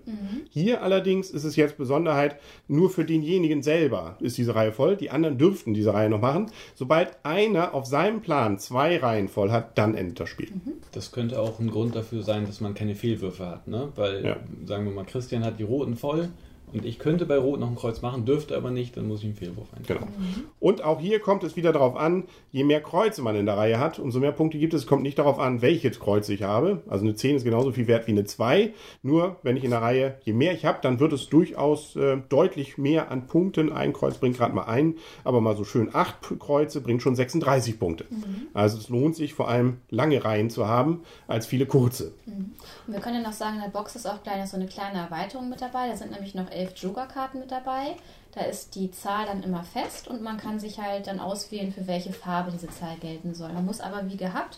Hier 0.49 0.81
allerdings 0.81 1.29
ist 1.29 1.43
es 1.43 1.55
jetzt 1.55 1.77
Besonderheit, 1.77 2.37
nur 2.67 2.89
für 2.89 3.03
denjenigen 3.05 3.61
selber 3.63 4.17
ist 4.21 4.37
diese 4.37 4.55
Reihe 4.55 4.71
voll. 4.71 4.95
Die 4.95 5.09
anderen 5.09 5.37
dürften 5.37 5.73
diese 5.73 5.93
Reihe 5.93 6.09
noch 6.09 6.21
machen. 6.21 6.51
Sobald 6.75 7.17
einer 7.23 7.73
auf 7.73 7.85
seinem 7.85 8.21
Plan 8.21 8.59
zwei 8.59 8.97
Reihen 8.97 9.27
voll 9.27 9.51
hat, 9.51 9.77
dann 9.77 9.95
endet 9.95 10.19
das 10.19 10.29
Spiel. 10.29 10.49
Das 10.93 11.11
könnte 11.11 11.39
auch 11.39 11.59
ein 11.59 11.69
Grund 11.69 11.95
dafür 11.95 12.23
sein, 12.23 12.45
dass 12.45 12.61
man 12.61 12.73
keine 12.73 12.95
Fehlwürfe 12.95 13.45
hat, 13.45 13.67
ne? 13.67 13.89
Weil, 13.95 14.25
Ja. 14.25 14.37
sagen 14.65 14.85
wir 14.85 14.91
mal, 14.93 15.05
Christian 15.05 15.43
hat 15.43 15.59
die 15.59 15.63
roten 15.63 15.95
voll 15.95 16.29
und 16.73 16.85
ich 16.85 16.99
könnte 16.99 17.25
bei 17.25 17.37
Rot 17.37 17.59
noch 17.59 17.69
ein 17.69 17.75
Kreuz 17.75 18.01
machen, 18.01 18.25
dürfte 18.25 18.55
aber 18.55 18.71
nicht, 18.71 18.97
dann 18.97 19.07
muss 19.07 19.19
ich 19.19 19.25
einen 19.25 19.35
Fehlwurf 19.35 19.67
eingeben. 19.73 19.99
Genau. 19.99 20.11
Und 20.59 20.83
auch 20.83 20.99
hier 20.99 21.19
kommt 21.19 21.43
es 21.43 21.55
wieder 21.55 21.71
darauf 21.73 21.95
an, 21.95 22.23
je 22.51 22.63
mehr 22.63 22.81
Kreuze 22.81 23.21
man 23.21 23.35
in 23.35 23.45
der 23.45 23.57
Reihe 23.57 23.79
hat, 23.79 23.99
umso 23.99 24.19
mehr 24.19 24.31
Punkte 24.31 24.57
gibt 24.57 24.73
es. 24.73 24.81
Es 24.81 24.87
kommt 24.87 25.03
nicht 25.03 25.19
darauf 25.19 25.39
an, 25.39 25.61
welches 25.61 25.99
Kreuz 25.99 26.27
ich 26.29 26.43
habe. 26.43 26.81
Also 26.87 27.05
eine 27.05 27.15
10 27.15 27.35
ist 27.35 27.43
genauso 27.43 27.71
viel 27.71 27.87
wert 27.87 28.07
wie 28.07 28.11
eine 28.11 28.25
2. 28.25 28.73
Nur 29.01 29.37
wenn 29.43 29.57
ich 29.57 29.63
in 29.63 29.71
der 29.71 29.81
Reihe, 29.81 30.17
je 30.23 30.33
mehr 30.33 30.53
ich 30.53 30.65
habe, 30.65 30.79
dann 30.81 30.99
wird 30.99 31.13
es 31.13 31.29
durchaus 31.29 31.95
äh, 31.95 32.17
deutlich 32.29 32.77
mehr 32.77 33.11
an 33.11 33.27
Punkten. 33.27 33.71
Ein 33.71 33.93
Kreuz 33.93 34.17
bringt 34.17 34.37
gerade 34.37 34.53
mal 34.53 34.65
ein, 34.65 34.95
aber 35.23 35.41
mal 35.41 35.55
so 35.55 35.63
schön 35.63 35.89
8 35.93 36.39
Kreuze 36.39 36.81
bringt 36.81 37.01
schon 37.01 37.15
36 37.15 37.79
Punkte. 37.79 38.05
Also 38.53 38.77
es 38.77 38.89
lohnt 38.89 39.15
sich 39.15 39.33
vor 39.33 39.47
allem 39.47 39.77
lange 39.89 40.23
Reihen 40.23 40.49
zu 40.49 40.67
haben, 40.67 41.01
als 41.27 41.45
viele 41.45 41.65
kurze. 41.65 42.13
Und 42.25 42.93
wir 42.93 42.99
können 42.99 43.15
ja 43.15 43.21
noch 43.21 43.33
sagen, 43.33 43.55
in 43.55 43.61
der 43.61 43.69
Box 43.69 43.95
ist 43.95 44.05
auch 44.05 44.21
kleine, 44.23 44.47
so 44.47 44.57
eine 44.57 44.67
kleine 44.67 44.99
Erweiterung 44.99 45.49
mit 45.49 45.61
dabei. 45.61 45.87
Da 45.89 45.95
sind 45.95 46.11
nämlich 46.11 46.35
noch 46.35 46.49
elf 46.63 46.77
Joker-Karten 46.77 47.39
mit 47.39 47.51
dabei. 47.51 47.95
Da 48.33 48.41
ist 48.41 48.75
die 48.75 48.91
Zahl 48.91 49.25
dann 49.25 49.43
immer 49.43 49.63
fest 49.63 50.07
und 50.07 50.21
man 50.21 50.37
kann 50.37 50.59
sich 50.59 50.79
halt 50.79 51.07
dann 51.07 51.19
auswählen, 51.19 51.71
für 51.71 51.85
welche 51.87 52.13
Farbe 52.13 52.51
diese 52.51 52.69
Zahl 52.69 52.97
gelten 52.97 53.35
soll. 53.35 53.53
Man 53.53 53.65
muss 53.65 53.79
aber 53.79 54.09
wie 54.09 54.17
gehabt 54.17 54.57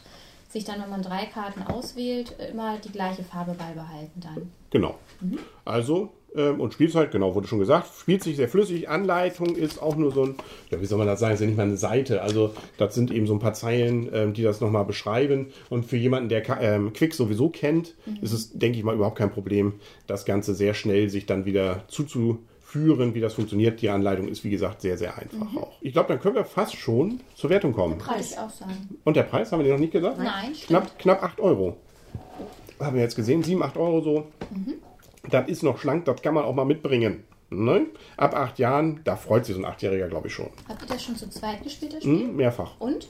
sich 0.55 0.63
dann, 0.63 0.81
wenn 0.81 0.89
man 0.89 1.01
drei 1.01 1.25
Karten 1.25 1.63
auswählt, 1.63 2.33
immer 2.39 2.77
die 2.77 2.91
gleiche 2.91 3.23
Farbe 3.23 3.53
beibehalten 3.53 4.21
dann. 4.21 4.51
Genau. 4.69 4.97
Also, 5.65 6.13
ähm, 6.35 6.59
und 6.59 6.73
Spielzeit, 6.73 7.11
genau, 7.11 7.35
wurde 7.35 7.47
schon 7.47 7.59
gesagt, 7.59 7.87
spielt 7.99 8.23
sich 8.23 8.35
sehr 8.35 8.49
flüssig. 8.49 8.89
Anleitung 8.89 9.55
ist 9.55 9.81
auch 9.81 9.95
nur 9.95 10.11
so 10.11 10.23
ein, 10.25 10.35
ja, 10.69 10.81
wie 10.81 10.85
soll 10.85 10.97
man 10.97 11.07
das 11.07 11.19
sagen, 11.19 11.33
ist 11.33 11.39
ja 11.39 11.45
nicht 11.45 11.57
mal 11.57 11.63
eine 11.63 11.77
Seite. 11.77 12.21
Also, 12.21 12.53
das 12.77 12.95
sind 12.95 13.11
eben 13.11 13.27
so 13.27 13.33
ein 13.33 13.39
paar 13.39 13.53
Zeilen, 13.53 14.09
ähm, 14.13 14.33
die 14.33 14.43
das 14.43 14.61
nochmal 14.61 14.85
beschreiben. 14.85 15.47
Und 15.69 15.85
für 15.85 15.97
jemanden, 15.97 16.29
der 16.29 16.43
ähm, 16.61 16.93
Quick 16.93 17.13
sowieso 17.13 17.49
kennt, 17.49 17.95
ist 18.21 18.33
es, 18.33 18.51
denke 18.51 18.77
ich 18.77 18.83
mal, 18.83 18.95
überhaupt 18.95 19.17
kein 19.17 19.31
Problem, 19.31 19.73
das 20.07 20.25
Ganze 20.25 20.55
sehr 20.55 20.73
schnell 20.73 21.09
sich 21.09 21.25
dann 21.25 21.45
wieder 21.45 21.83
zuzuführen, 21.87 23.13
wie 23.13 23.21
das 23.21 23.33
funktioniert. 23.33 23.81
Die 23.81 23.89
Anleitung 23.89 24.27
ist, 24.27 24.43
wie 24.43 24.49
gesagt, 24.49 24.81
sehr, 24.81 24.97
sehr 24.97 25.17
einfach 25.17 25.55
auch. 25.55 25.77
Ich 25.81 25.93
glaube, 25.93 26.09
dann 26.09 26.19
können 26.19 26.35
wir 26.35 26.45
fast 26.45 26.75
schon 26.75 27.21
zur 27.35 27.49
Wertung 27.49 27.73
kommen. 27.73 27.99
Würde 27.99 28.19
ich 28.19 28.37
auch 28.37 28.49
sagen. 28.49 28.99
Und 29.03 29.15
der 29.15 29.23
Preis, 29.23 29.51
haben 29.51 29.59
wir 29.59 29.63
den 29.63 29.73
noch 29.73 29.79
nicht 29.79 29.93
gesagt? 29.93 30.17
Nein. 30.17 30.53
Knapp, 30.65 30.99
knapp 30.99 31.23
8 31.23 31.39
Euro. 31.39 31.77
Haben 32.79 32.95
wir 32.95 33.03
jetzt 33.03 33.15
gesehen, 33.15 33.41
7, 33.41 33.63
8 33.63 33.77
Euro 33.77 34.01
so. 34.01 34.27
Das 35.29 35.47
ist 35.47 35.63
noch 35.63 35.77
schlank, 35.77 36.05
das 36.05 36.21
kann 36.21 36.33
man 36.33 36.43
auch 36.43 36.55
mal 36.55 36.65
mitbringen. 36.65 37.23
Ne? 37.49 37.87
Ab 38.17 38.35
8 38.35 38.59
Jahren, 38.59 39.01
da 39.03 39.15
freut 39.15 39.45
sich 39.45 39.55
so 39.55 39.61
ein 39.61 39.65
Achtjähriger, 39.65 40.07
glaube 40.07 40.27
ich, 40.27 40.33
schon. 40.33 40.49
Habt 40.67 40.81
ihr 40.81 40.87
das 40.87 41.03
schon 41.03 41.15
zu 41.15 41.29
zweit 41.29 41.63
gespielt, 41.63 41.93
das 41.93 42.03
Spiel? 42.03 42.19
Hm, 42.19 42.35
mehrfach. 42.35 42.79
Und? 42.79 43.09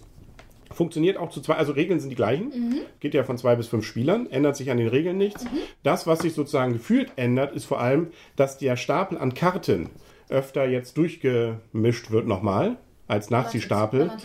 Funktioniert 0.71 1.17
auch 1.17 1.29
zu 1.29 1.41
zwei, 1.41 1.55
also 1.55 1.71
Regeln 1.71 1.99
sind 1.99 2.09
die 2.09 2.15
gleichen. 2.15 2.81
Geht 2.99 3.13
ja 3.13 3.23
von 3.23 3.37
zwei 3.37 3.55
bis 3.55 3.67
fünf 3.67 3.85
Spielern, 3.85 4.29
ändert 4.29 4.57
sich 4.57 4.71
an 4.71 4.77
den 4.77 4.87
Regeln 4.87 5.17
nichts. 5.17 5.45
Das, 5.83 6.05
was 6.05 6.19
sich 6.19 6.33
sozusagen 6.33 6.73
gefühlt 6.73 7.11
ändert, 7.15 7.55
ist 7.55 7.65
vor 7.65 7.79
allem, 7.79 8.07
dass 8.35 8.57
der 8.57 8.75
Stapel 8.75 9.17
an 9.17 9.33
Karten 9.33 9.89
öfter 10.27 10.67
jetzt 10.67 10.97
durchgemischt 10.97 12.11
wird 12.11 12.27
nochmal 12.27 12.77
als 13.07 13.29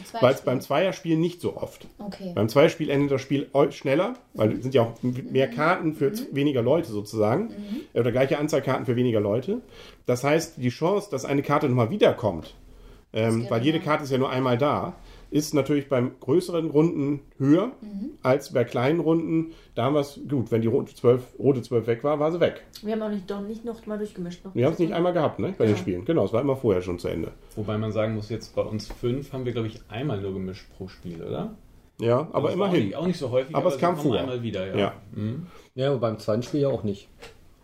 zweit 0.07 0.23
weil 0.23 0.35
es 0.35 0.41
beim 0.41 0.61
Zweierspiel 0.61 1.17
nicht 1.17 1.41
so 1.41 1.57
oft. 1.57 1.87
Okay. 1.99 2.33
Beim 2.35 2.49
Zweierspiel 2.49 2.89
endet 2.91 3.11
das 3.11 3.21
Spiel 3.21 3.47
schneller, 3.73 4.15
weil 4.35 4.53
es 4.53 4.63
sind 4.63 4.75
ja 4.75 4.83
auch 4.83 4.93
mehr 5.03 5.49
Karten 5.49 5.95
für 5.95 6.13
z- 6.13 6.35
weniger 6.35 6.63
Leute 6.63 6.91
sozusagen. 6.91 7.51
Oder 7.95 8.11
gleiche 8.13 8.39
Anzahl 8.39 8.63
Karten 8.63 8.87
für 8.87 8.97
weniger 8.97 9.21
Leute. 9.21 9.61
Das 10.07 10.25
heißt, 10.25 10.55
die 10.57 10.71
Chance, 10.71 11.09
dass 11.11 11.25
eine 11.25 11.43
Karte 11.43 11.69
nochmal 11.69 11.91
wiederkommt, 11.91 12.55
ähm, 13.13 13.47
weil 13.51 13.63
jede. 13.63 13.81
Karte 13.81 14.05
ist 14.05 14.11
ja 14.13 14.19
nur 14.19 14.31
einmal 14.31 14.57
da, 14.57 14.95
ist 15.31 15.55
natürlich 15.55 15.89
beim 15.89 16.13
größeren 16.21 16.71
Runden 16.71 17.21
höher 17.39 17.73
als 18.23 18.53
bei 18.53 18.65
kleinen 18.65 19.01
Runden. 19.01 19.53
Da 19.75 19.85
haben 19.85 19.95
wir 19.95 20.01
es, 20.01 20.21
gut, 20.29 20.51
wenn 20.51 20.61
die 20.63 20.69
rote 20.69 20.95
12, 20.95 21.23
rote 21.39 21.63
12 21.63 21.87
weg 21.87 22.05
war, 22.05 22.19
war 22.19 22.33
sie 22.33 22.41
weg. 22.41 22.65
Wir 22.83 22.93
haben 22.95 23.03
auch 23.03 23.11
nicht, 23.11 23.31
doch 23.31 23.41
nicht 23.41 23.65
noch 23.65 23.87
mal 23.87 23.99
durchgemischt. 23.99 24.45
Noch 24.45 24.55
Wir 24.55 24.67
haben 24.67 24.73
es 24.73 24.79
nicht 24.79 24.93
einmal 24.93 25.13
gehabt, 25.13 25.39
ne, 25.39 25.55
bei 25.57 25.67
den 25.67 25.75
Ja. 25.77 25.81
Spielen. 25.81 26.05
Genau, 26.05 26.25
es 26.25 26.33
war 26.33 26.41
immer 26.41 26.57
vorher 26.57 26.83
schon 26.83 26.99
zu 26.99 27.09
Ende. 27.09 27.33
Wobei 27.57 27.79
man 27.79 27.93
sagen 27.93 28.15
muss, 28.15 28.29
jetzt 28.29 28.55
bei 28.55 28.63
uns 28.63 28.89
fünf 28.89 29.33
haben 29.33 29.45
wir, 29.45 29.53
glaube 29.53 29.69
ich, 29.69 29.81
einmal 29.89 30.21
nur 30.21 30.33
gemischt 30.33 30.67
pro 30.77 30.89
Spiel, 30.89 31.23
oder? 31.23 31.55
Ja, 32.01 32.29
aber 32.33 32.49
Das 32.49 32.59
war 32.59 32.69
Auch 32.69 32.71
immerhin. 32.73 32.87
nicht, 32.87 32.97
auch 32.97 33.07
nicht 33.07 33.19
so 33.19 33.31
häufig, 33.31 33.55
Aber 33.55 33.69
es 33.69 33.75
sie 33.75 33.81
kam 33.81 33.97
vor. 33.97 34.17
einmal 34.19 34.43
wieder, 34.43 34.67
ja. 34.69 34.77
Ja. 34.77 34.95
Mhm. 35.15 35.47
Ja, 35.75 35.91
aber 35.91 35.99
beim 35.99 36.19
zweiten 36.19 36.43
Spiel 36.43 36.61
ja 36.61 36.69
auch 36.69 36.83
nicht. 36.83 37.09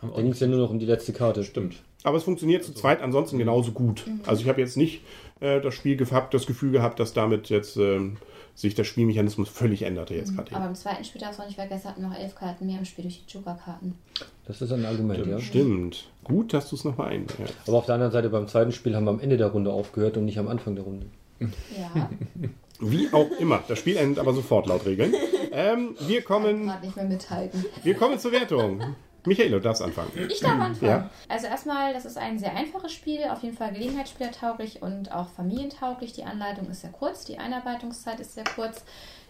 Haben 0.03 0.11
auch 0.13 0.17
Da 0.17 0.23
ging 0.23 0.33
es 0.33 0.41
ja 0.41 0.47
nur 0.47 0.59
noch 0.59 0.71
um 0.71 0.79
die 0.79 0.85
letzte 0.87 1.13
Karte. 1.15 1.43
Stimmt. 1.43 1.83
Aber 2.07 2.19
es 2.19 2.23
funktioniert 2.23 2.63
zu 2.63 2.73
zweit 2.73 3.03
ansonsten 3.03 3.37
genauso 3.37 3.73
gut. 3.73 4.05
Also 4.27 4.41
ich 4.41 4.49
habe 4.49 4.61
jetzt 4.61 4.77
nicht 4.77 5.03
äh, 5.41 5.61
das 5.61 5.75
Spiel 5.75 5.97
gehabt, 5.97 6.35
das 6.35 6.47
Gefühl 6.47 6.71
gehabt, 6.71 7.01
dass 7.01 7.13
damit 7.13 7.49
jetzt 7.49 7.77
ähm, 7.79 8.17
sich 8.55 8.77
der 8.77 8.85
Spielmechanismus 8.85 9.49
völlig 9.49 9.83
änderte 9.83 10.15
jetzt 10.15 10.37
gerade. 10.37 10.55
Aber 10.55 10.69
im 10.69 10.77
zweiten 10.77 11.03
Spiel 11.03 11.21
darfst 11.21 11.41
du 11.41 11.43
auch 11.43 11.47
nicht 11.49 11.57
vergessen, 11.57 11.89
hatten 11.89 12.03
noch 12.03 12.17
elf 12.17 12.37
Karten 12.37 12.67
mehr 12.67 12.79
im 12.79 12.85
Spiel 12.85 13.03
durch 13.03 13.25
die 13.27 13.33
Joker-Karten. 13.33 13.99
Das 14.47 14.63
ist 14.63 14.71
ein 14.71 14.85
Argument, 14.85 15.27
ja. 15.27 15.41
Stimmt. 15.41 16.09
Gut, 16.23 16.55
dass 16.55 16.71
du 16.71 16.77
es 16.77 16.85
nochmal 16.85 17.09
ein. 17.09 17.27
Ja. 17.41 17.47
Aber 17.67 17.79
auf 17.79 17.87
der 17.87 17.97
anderen 17.97 18.13
Seite 18.13 18.29
beim 18.29 18.47
zweiten 18.47 18.71
Spiel 18.71 18.95
haben 18.95 19.03
wir 19.03 19.11
am 19.11 19.19
Ende 19.19 19.37
der 19.37 19.49
Runde 19.49 19.73
aufgehört 19.73 20.17
und 20.17 20.27
nicht 20.27 20.39
am 20.39 20.47
Anfang 20.47 20.77
der 20.77 20.85
Runde. 20.85 21.07
Ja. 21.41 22.09
Wie 22.79 23.13
auch 23.13 23.33
immer. 23.41 23.65
Das 23.67 23.81
Spiel 23.81 23.97
endet 23.97 24.21
aber 24.21 24.33
sofort 24.33 24.69
laut 24.69 24.87
Regeln. 24.87 25.13
Ähm, 25.53 25.95
wir 26.07 26.21
kommen, 26.21 26.67
Gerade 26.67 26.85
nicht 26.85 26.97
mehr 26.97 27.07
mithalten. 27.07 27.65
wir 27.83 27.95
kommen 27.95 28.19
zur 28.19 28.31
Wertung. 28.33 28.95
Michael, 29.27 29.51
du 29.51 29.61
darfst 29.61 29.83
anfangen. 29.83 30.11
Ich 30.29 30.41
darf 30.41 30.53
anfangen. 30.53 30.91
Ja. 30.91 31.11
Also 31.29 31.47
erstmal, 31.47 31.93
das 31.93 32.05
ist 32.05 32.17
ein 32.17 32.39
sehr 32.39 32.55
einfaches 32.55 32.93
Spiel, 32.93 33.25
auf 33.25 33.43
jeden 33.43 33.57
Fall 33.57 33.73
gelegenheitsspielertauglich 33.73 34.83
und 34.83 35.13
auch 35.13 35.29
familientauglich. 35.31 36.13
Die 36.13 36.25
Anleitung 36.25 36.71
ist 36.71 36.83
sehr 36.83 36.93
kurz, 36.93 37.25
die 37.25 37.39
Einarbeitungszeit 37.39 38.21
ist 38.21 38.35
sehr 38.35 38.45
kurz. 38.45 38.85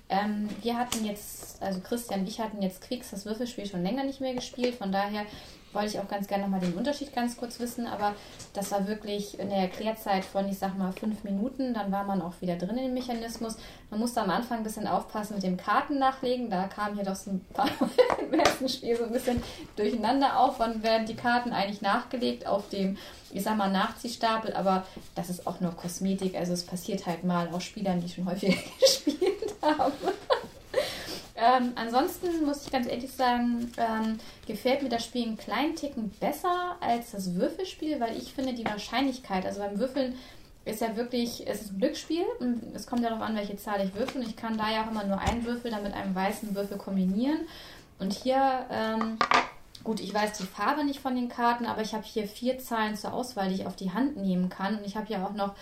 Ähm, 0.08 0.48
wir 0.62 0.78
hatten 0.78 1.04
jetzt, 1.04 1.60
also 1.62 1.80
Christian 1.80 2.20
und 2.20 2.28
ich 2.28 2.38
hatten 2.40 2.62
jetzt 2.62 2.82
Quicks, 2.82 3.10
das 3.10 3.26
Würfelspiel, 3.26 3.66
schon 3.66 3.82
länger 3.82 4.04
nicht 4.04 4.20
mehr 4.20 4.34
gespielt. 4.34 4.76
Von 4.76 4.92
daher 4.92 5.26
wollte 5.76 5.88
ich 5.88 6.00
auch 6.00 6.08
ganz 6.08 6.26
gerne 6.26 6.44
nochmal 6.44 6.60
den 6.60 6.74
Unterschied 6.74 7.14
ganz 7.14 7.36
kurz 7.36 7.60
wissen. 7.60 7.86
Aber 7.86 8.14
das 8.54 8.72
war 8.72 8.88
wirklich 8.88 9.38
in 9.38 9.50
der 9.50 9.58
Erklärzeit 9.58 10.24
von, 10.24 10.48
ich 10.48 10.58
sag 10.58 10.76
mal, 10.76 10.92
fünf 10.92 11.22
Minuten. 11.22 11.74
Dann 11.74 11.92
war 11.92 12.04
man 12.04 12.22
auch 12.22 12.32
wieder 12.40 12.56
drin 12.56 12.76
in 12.78 12.84
dem 12.86 12.94
Mechanismus. 12.94 13.56
Man 13.90 14.00
musste 14.00 14.22
am 14.22 14.30
Anfang 14.30 14.58
ein 14.58 14.64
bisschen 14.64 14.88
aufpassen 14.88 15.34
mit 15.34 15.44
dem 15.44 15.56
Karten 15.56 15.98
nachlegen. 15.98 16.50
Da 16.50 16.64
kam 16.64 16.94
hier 16.94 17.04
doch 17.04 17.14
so 17.14 17.30
ein 17.30 17.44
paar 17.52 17.68
im 18.18 18.40
ersten 18.40 18.68
Spiel 18.68 18.96
so 18.96 19.04
ein 19.04 19.12
bisschen 19.12 19.42
durcheinander 19.76 20.40
auf. 20.40 20.58
Wann 20.58 20.82
werden 20.82 21.06
die 21.06 21.14
Karten 21.14 21.52
eigentlich 21.52 21.82
nachgelegt 21.82 22.46
auf 22.46 22.68
dem, 22.70 22.96
ich 23.32 23.42
sag 23.42 23.56
mal, 23.56 23.70
Nachziehstapel? 23.70 24.54
Aber 24.54 24.86
das 25.14 25.30
ist 25.30 25.46
auch 25.46 25.60
nur 25.60 25.72
Kosmetik. 25.72 26.34
Also 26.34 26.54
es 26.54 26.64
passiert 26.64 27.06
halt 27.06 27.22
mal 27.22 27.48
auch 27.52 27.60
Spielern, 27.60 28.00
die 28.00 28.08
schon 28.08 28.24
häufiger 28.24 28.56
gespielt 28.80 29.54
haben. 29.60 29.92
Ähm, 31.36 31.72
ansonsten 31.74 32.44
muss 32.46 32.64
ich 32.64 32.72
ganz 32.72 32.86
ehrlich 32.86 33.12
sagen, 33.12 33.70
ähm, 33.76 34.18
gefällt 34.46 34.82
mir 34.82 34.88
das 34.88 35.04
Spiel 35.04 35.26
einen 35.26 35.36
kleinen 35.36 35.76
Ticken 35.76 36.10
besser 36.18 36.76
als 36.80 37.10
das 37.10 37.34
Würfelspiel, 37.34 38.00
weil 38.00 38.16
ich 38.16 38.32
finde 38.32 38.54
die 38.54 38.64
Wahrscheinlichkeit, 38.64 39.44
also 39.44 39.60
beim 39.60 39.78
Würfeln 39.78 40.14
ist 40.64 40.80
ja 40.80 40.96
wirklich, 40.96 41.46
es 41.46 41.62
ist 41.62 41.72
ein 41.72 41.78
Glücksspiel 41.78 42.24
und 42.40 42.74
es 42.74 42.86
kommt 42.86 43.02
ja 43.02 43.10
darauf 43.10 43.22
an, 43.22 43.36
welche 43.36 43.56
Zahl 43.56 43.84
ich 43.84 43.94
würfel 43.94 44.22
und 44.22 44.28
ich 44.28 44.36
kann 44.36 44.58
da 44.58 44.70
ja 44.70 44.84
auch 44.84 44.90
immer 44.90 45.04
nur 45.04 45.20
einen 45.20 45.44
Würfel 45.44 45.70
dann 45.70 45.82
mit 45.82 45.94
einem 45.94 46.14
weißen 46.14 46.54
Würfel 46.54 46.76
kombinieren. 46.76 47.40
Und 47.98 48.12
hier, 48.12 48.66
ähm, 48.70 49.18
gut, 49.84 50.00
ich 50.00 50.12
weiß 50.12 50.38
die 50.38 50.46
Farbe 50.46 50.84
nicht 50.84 51.00
von 51.00 51.14
den 51.14 51.28
Karten, 51.28 51.66
aber 51.66 51.82
ich 51.82 51.94
habe 51.94 52.04
hier 52.04 52.26
vier 52.26 52.58
Zahlen 52.58 52.96
zur 52.96 53.12
Auswahl, 53.12 53.48
die 53.48 53.56
ich 53.56 53.66
auf 53.66 53.76
die 53.76 53.92
Hand 53.92 54.16
nehmen 54.16 54.48
kann 54.48 54.78
und 54.78 54.86
ich 54.86 54.96
habe 54.96 55.12
ja 55.12 55.24
auch 55.24 55.34
noch 55.34 55.54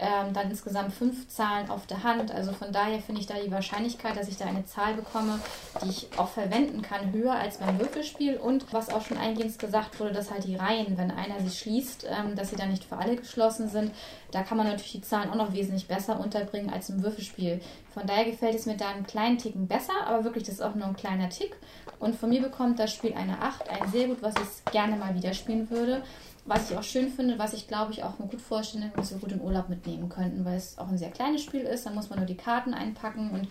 ähm, 0.00 0.32
dann 0.32 0.50
insgesamt 0.50 0.92
fünf 0.94 1.28
Zahlen 1.28 1.70
auf 1.70 1.86
der 1.86 2.02
Hand. 2.02 2.30
Also 2.30 2.52
von 2.52 2.72
daher 2.72 3.00
finde 3.00 3.20
ich 3.20 3.26
da 3.26 3.34
die 3.34 3.50
Wahrscheinlichkeit, 3.50 4.16
dass 4.16 4.28
ich 4.28 4.36
da 4.36 4.46
eine 4.46 4.64
Zahl 4.64 4.94
bekomme, 4.94 5.38
die 5.84 5.90
ich 5.90 6.08
auch 6.16 6.28
verwenden 6.28 6.82
kann, 6.82 7.12
höher 7.12 7.34
als 7.34 7.58
beim 7.58 7.78
Würfelspiel. 7.78 8.36
Und 8.36 8.72
was 8.72 8.88
auch 8.88 9.04
schon 9.04 9.18
eingehend 9.18 9.58
gesagt 9.58 10.00
wurde, 10.00 10.12
dass 10.12 10.30
halt 10.30 10.44
die 10.44 10.56
Reihen, 10.56 10.96
wenn 10.96 11.10
einer 11.10 11.40
sie 11.40 11.54
schließt, 11.54 12.06
ähm, 12.08 12.34
dass 12.34 12.50
sie 12.50 12.56
dann 12.56 12.70
nicht 12.70 12.84
für 12.84 12.96
alle 12.96 13.16
geschlossen 13.16 13.68
sind. 13.68 13.92
Da 14.32 14.42
kann 14.42 14.56
man 14.56 14.66
natürlich 14.66 14.92
die 14.92 15.00
Zahlen 15.02 15.30
auch 15.30 15.36
noch 15.36 15.52
wesentlich 15.52 15.86
besser 15.86 16.18
unterbringen 16.18 16.70
als 16.70 16.88
im 16.88 17.02
Würfelspiel. 17.02 17.60
Von 17.92 18.06
daher 18.06 18.24
gefällt 18.24 18.54
es 18.54 18.66
mir 18.66 18.76
da 18.76 18.88
einen 18.88 19.06
kleinen 19.06 19.38
Ticken 19.38 19.66
besser, 19.66 19.92
aber 20.06 20.24
wirklich, 20.24 20.44
das 20.44 20.54
ist 20.54 20.62
auch 20.62 20.74
nur 20.74 20.86
ein 20.86 20.96
kleiner 20.96 21.28
Tick. 21.28 21.56
Und 21.98 22.14
von 22.14 22.30
mir 22.30 22.40
bekommt 22.40 22.78
das 22.78 22.94
Spiel 22.94 23.14
eine 23.14 23.42
8, 23.42 23.68
ein 23.68 23.90
sehr 23.90 24.06
gut, 24.06 24.22
was 24.22 24.34
ich 24.36 24.72
gerne 24.72 24.96
mal 24.96 25.14
wieder 25.14 25.34
spielen 25.34 25.68
würde. 25.70 26.02
Was 26.46 26.70
ich 26.70 26.76
auch 26.76 26.82
schön 26.82 27.10
finde, 27.10 27.38
was 27.38 27.52
ich 27.52 27.68
glaube 27.68 27.92
ich 27.92 28.02
auch 28.02 28.18
mir 28.18 28.26
gut 28.26 28.40
vorstelle, 28.40 28.90
was 28.94 29.10
wir 29.10 29.18
gut 29.18 29.32
in 29.32 29.40
Urlaub 29.40 29.68
mitnehmen 29.68 30.08
könnten, 30.08 30.44
weil 30.44 30.56
es 30.56 30.78
auch 30.78 30.88
ein 30.88 30.98
sehr 30.98 31.10
kleines 31.10 31.42
Spiel 31.42 31.62
ist. 31.62 31.86
Da 31.86 31.90
muss 31.90 32.10
man 32.10 32.18
nur 32.18 32.26
die 32.26 32.36
Karten 32.36 32.74
einpacken 32.74 33.30
und 33.30 33.48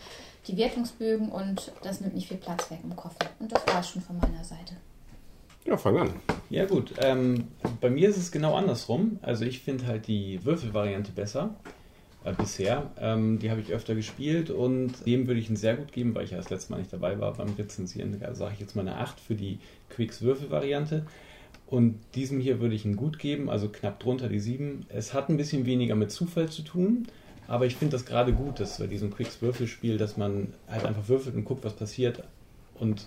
die 0.47 0.57
Wertungsbögen 0.57 1.29
und 1.29 1.71
das 1.83 2.01
nimmt 2.01 2.15
nicht 2.15 2.27
viel 2.27 2.37
Platz 2.37 2.69
weg 2.71 2.79
im 2.83 2.95
Koffer. 2.95 3.29
Und 3.39 3.51
das 3.51 3.65
war 3.67 3.79
es 3.79 3.89
schon 3.89 4.01
von 4.01 4.17
meiner 4.17 4.43
Seite. 4.43 4.75
Ja, 5.65 5.77
fang 5.77 5.97
an. 5.97 6.13
Ja 6.49 6.65
gut, 6.65 6.93
ähm, 6.99 7.49
bei 7.79 7.89
mir 7.89 8.09
ist 8.09 8.17
es 8.17 8.31
genau 8.31 8.55
andersrum. 8.55 9.19
Also 9.21 9.45
ich 9.45 9.59
finde 9.59 9.85
halt 9.85 10.07
die 10.07 10.43
Würfelvariante 10.43 11.11
besser 11.11 11.55
äh, 12.23 12.33
bisher. 12.33 12.89
Ähm, 12.99 13.39
die 13.39 13.51
habe 13.51 13.61
ich 13.61 13.71
öfter 13.71 13.93
gespielt 13.93 14.49
und 14.49 15.05
dem 15.05 15.27
würde 15.27 15.39
ich 15.39 15.47
einen 15.47 15.57
sehr 15.57 15.75
gut 15.75 15.91
geben, 15.91 16.15
weil 16.15 16.23
ich 16.23 16.31
ja 16.31 16.37
das 16.37 16.49
letzte 16.49 16.71
Mal 16.71 16.79
nicht 16.79 16.91
dabei 16.91 17.19
war 17.19 17.33
beim 17.33 17.53
Rezensieren. 17.53 18.19
Da 18.19 18.33
sage 18.33 18.53
ich 18.55 18.59
jetzt 18.59 18.75
mal 18.75 18.81
eine 18.81 18.97
8 18.97 19.19
für 19.19 19.35
die 19.35 19.59
Quicks 19.89 20.21
Würfelvariante. 20.21 21.05
Und 21.69 21.99
diesem 22.15 22.39
hier 22.39 22.59
würde 22.59 22.73
ich 22.73 22.83
einen 22.83 22.95
gut 22.95 23.19
geben, 23.19 23.47
also 23.47 23.69
knapp 23.69 23.99
drunter 23.99 24.27
die 24.27 24.39
7. 24.39 24.87
Es 24.89 25.13
hat 25.13 25.29
ein 25.29 25.37
bisschen 25.37 25.67
weniger 25.67 25.93
mit 25.93 26.09
Zufall 26.09 26.49
zu 26.49 26.63
tun, 26.63 27.07
aber 27.47 27.67
ich 27.67 27.75
finde 27.75 27.95
das 27.95 28.07
gerade 28.07 28.33
gut, 28.33 28.59
dass 28.59 28.79
bei 28.79 28.87
diesem 28.87 29.13
Quicks 29.13 29.39
Würfelspiel, 29.39 29.99
dass 29.99 30.17
man 30.17 30.53
halt 30.67 30.85
einfach 30.85 31.07
würfelt 31.07 31.35
und 31.35 31.45
guckt, 31.45 31.63
was 31.63 31.75
passiert 31.75 32.23
und 32.73 33.05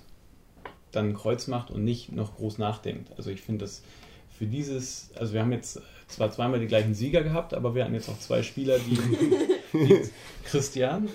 dann 0.93 1.09
ein 1.09 1.15
Kreuz 1.15 1.49
macht 1.49 1.73
und 1.73 1.83
nicht 1.83 2.13
noch 2.13 2.37
groß 2.37 2.59
nachdenkt. 2.59 3.11
Also 3.17 3.31
ich 3.31 3.41
finde 3.41 3.65
das 3.65 3.83
für 4.31 4.47
dieses, 4.47 5.11
also 5.17 5.33
wir 5.33 5.41
haben 5.41 5.51
jetzt 5.51 5.83
zwar 6.07 6.31
zweimal 6.31 6.61
die 6.61 6.69
gleichen 6.69 6.95
Sieger 6.95 7.25
gehabt, 7.25 7.55
aber 7.55 7.75
wir 7.75 7.83
hatten 7.83 7.95
jetzt 7.95 8.09
auch 8.09 8.19
zwei 8.21 8.45
Spieler, 8.45 8.79
die 8.79 8.97
Christian, 10.45 11.09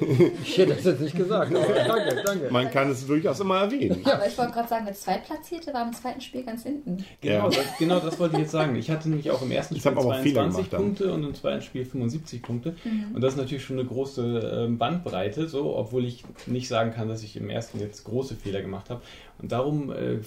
Ich 0.44 0.58
hätte 0.58 0.74
das 0.76 0.86
jetzt 0.86 1.02
nicht 1.02 1.16
gesagt, 1.16 1.54
aber 1.54 1.74
danke, 1.74 2.24
danke. 2.26 2.48
Man 2.52 2.72
kann 2.72 2.90
es 2.90 3.06
durchaus 3.06 3.40
immer 3.42 3.58
erwähnen. 3.60 4.02
Aber 4.06 4.26
ich 4.26 4.38
wollte 4.38 4.54
gerade 4.54 4.70
sagen, 4.70 4.86
der 4.86 4.96
Zweitplatzierte 4.96 5.74
war 5.74 5.86
im 5.86 5.94
zweiten 5.94 6.22
Spiel 6.22 6.44
ganz 6.44 6.64
hinten. 6.64 7.06
genau, 7.22 7.50
Ja. 7.50 7.58
das, 7.58 7.78
genau 7.78 8.00
das 8.00 8.18
wollte 8.20 8.36
ich 8.36 8.44
jetzt 8.44 8.52
sagen. 8.52 8.76
Ich 8.76 8.90
hatte 8.90 9.10
nämlich 9.10 9.30
auch 9.32 9.42
im 9.42 9.52
ersten 9.52 9.76
Ich 9.76 9.82
Spiel 9.82 9.92
hab 9.92 10.00
aber 10.00 10.16
auch 10.16 10.22
Fehler 10.22 10.44
22 10.50 10.56
gemacht 10.70 10.74
dann. 10.74 10.82
Punkte 10.82 11.14
und 11.14 11.24
im 11.26 11.36
zweiten 11.36 11.62
Spiel 11.62 11.86
75 11.86 12.42
Punkte. 12.42 12.76
Und 13.14 13.22
das 13.22 13.34
ist 13.34 13.38
natürlich 13.38 13.64
schon 13.66 13.80
eine 13.80 13.88
große 13.88 14.66
ähm, 14.66 14.78
Bandbreite, 14.78 15.48
so, 15.48 15.76
obwohl 15.76 16.06
ich 16.06 16.24
nicht 16.46 16.68
sagen 16.70 16.92
kann, 16.94 17.10
dass 17.10 17.22
ich 17.24 17.36
im 17.36 17.50
ersten 17.50 17.80
jetzt 17.80 18.06
große 18.06 18.36
Fehler 18.36 18.62
gemacht 18.62 18.90
habe. 18.90 19.02
Und 19.40 19.52
darum, 19.52 19.92
äh, 19.92 20.20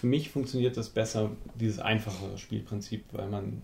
für 0.00 0.06
mich 0.06 0.30
funktioniert 0.30 0.76
das 0.76 0.88
besser, 0.88 1.30
dieses 1.54 1.78
einfache 1.78 2.36
Spielprinzip, 2.36 3.04
weil 3.12 3.28
man 3.28 3.62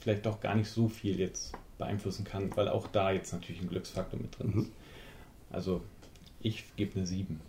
vielleicht 0.00 0.26
doch 0.26 0.40
gar 0.40 0.54
nicht 0.54 0.68
so 0.70 0.88
viel 0.88 1.18
jetzt 1.20 1.52
beeinflussen 1.84 2.24
kann, 2.24 2.50
weil 2.56 2.68
auch 2.68 2.86
da 2.88 3.10
jetzt 3.12 3.32
natürlich 3.32 3.60
ein 3.60 3.68
Glücksfaktor 3.68 4.18
mit 4.20 4.38
drin 4.38 4.52
ist. 4.62 4.70
Also, 5.50 5.80
ich 6.40 6.64
gebe 6.76 6.96
eine 6.96 7.06
7. 7.06 7.40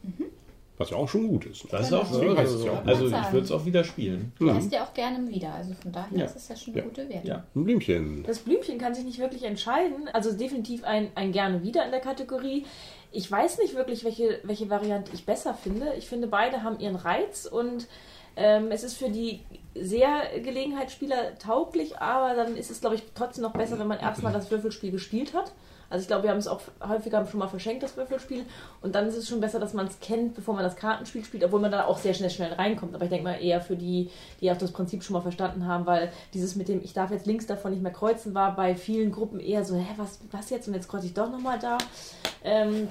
Was 0.77 0.89
ja 0.89 0.97
auch 0.97 1.07
schon 1.07 1.27
gut 1.27 1.45
ist. 1.45 1.71
Das 1.71 1.85
ist 1.87 1.93
auch 1.93 2.07
Deswegen 2.09 2.31
so. 2.31 2.37
heißt 2.37 2.53
es 2.55 2.65
ja 2.65 2.71
auch. 2.71 2.85
Also, 2.85 3.05
ich 3.05 3.31
würde 3.31 3.45
es 3.45 3.51
auch 3.51 3.65
wieder 3.65 3.83
spielen. 3.83 4.31
Du 4.39 4.45
lässt 4.45 4.71
ja 4.71 4.83
auch 4.83 4.93
gerne 4.93 5.27
wieder. 5.29 5.53
Also 5.53 5.73
von 5.75 5.91
daher 5.91 6.17
Ja. 6.17 6.25
ist 6.25 6.35
es 6.35 6.47
ja 6.47 6.55
schon 6.55 6.73
eine 6.73 6.81
Ja. 6.81 6.87
gute 6.89 7.07
Wertung. 7.09 7.27
Ja. 7.29 7.43
Ein 7.55 7.63
Blümchen. 7.63 8.23
Das 8.23 8.39
Blümchen 8.39 8.79
kann 8.79 8.95
sich 8.95 9.05
nicht 9.05 9.19
wirklich 9.19 9.43
entscheiden. 9.43 10.09
Also 10.13 10.33
definitiv 10.35 10.83
ein, 10.83 11.09
ein 11.13 11.31
gerne 11.31 11.61
wieder 11.63 11.85
in 11.85 11.91
der 11.91 11.99
Kategorie. 12.01 12.65
Ich 13.11 13.31
weiß 13.31 13.59
nicht 13.59 13.75
wirklich, 13.75 14.03
welche, 14.03 14.39
welche 14.43 14.67
Variante 14.71 15.11
ich 15.13 15.25
besser 15.27 15.53
finde. 15.53 15.93
Ich 15.97 16.07
finde, 16.09 16.25
beide 16.27 16.63
haben 16.63 16.79
ihren 16.79 16.95
Reiz 16.95 17.45
und 17.45 17.87
ähm, 18.35 18.71
es 18.71 18.83
ist 18.83 18.95
für 18.97 19.09
die 19.09 19.41
sehr 19.75 20.39
Gelegenheitsspieler 20.39 21.37
tauglich, 21.39 21.97
aber 21.97 22.35
dann 22.35 22.55
ist 22.55 22.71
es, 22.71 22.81
glaube 22.81 22.95
ich, 22.95 23.03
trotzdem 23.15 23.43
noch 23.43 23.53
besser, 23.53 23.79
wenn 23.79 23.87
man 23.87 23.99
erstmal 23.99 24.33
das 24.33 24.51
Würfelspiel 24.51 24.91
gespielt 24.91 25.33
hat. 25.33 25.51
Also 25.89 26.01
ich 26.01 26.07
glaube, 26.07 26.23
wir 26.23 26.31
haben 26.31 26.39
es 26.39 26.47
auch 26.47 26.59
häufiger 26.87 27.23
schon 27.27 27.39
mal 27.39 27.47
verschenkt, 27.47 27.83
das 27.83 27.95
Würfelspiel. 27.95 28.45
Und 28.81 28.95
dann 28.95 29.07
ist 29.07 29.15
es 29.15 29.29
schon 29.29 29.39
besser, 29.39 29.59
dass 29.59 29.73
man 29.73 29.85
es 29.85 29.99
kennt, 29.99 30.33
bevor 30.33 30.55
man 30.55 30.63
das 30.63 30.75
Kartenspiel 30.75 31.23
spielt, 31.23 31.43
obwohl 31.43 31.59
man 31.59 31.71
da 31.71 31.85
auch 31.85 31.99
sehr 31.99 32.15
schnell 32.15 32.31
schnell 32.31 32.51
reinkommt. 32.53 32.95
Aber 32.95 33.03
ich 33.03 33.11
denke 33.11 33.25
mal 33.25 33.35
eher 33.35 33.61
für 33.61 33.75
die, 33.75 34.09
die 34.41 34.51
auch 34.51 34.57
das 34.57 34.71
Prinzip 34.71 35.03
schon 35.03 35.13
mal 35.13 35.21
verstanden 35.21 35.67
haben, 35.67 35.85
weil 35.85 36.11
dieses 36.33 36.55
mit 36.55 36.67
dem, 36.67 36.81
ich 36.83 36.93
darf 36.93 37.11
jetzt 37.11 37.27
links 37.27 37.45
davon 37.45 37.71
nicht 37.71 37.83
mehr 37.83 37.91
kreuzen, 37.91 38.33
war 38.33 38.55
bei 38.55 38.73
vielen 38.73 39.11
Gruppen 39.11 39.39
eher 39.39 39.63
so, 39.63 39.75
hä, 39.75 39.85
was, 39.97 40.19
was 40.31 40.49
jetzt? 40.49 40.67
Und 40.67 40.73
jetzt 40.73 40.87
kreuze 40.87 41.05
ich 41.05 41.13
doch 41.13 41.29
nochmal 41.29 41.59
da. 41.59 41.77
Ähm, 42.43 42.87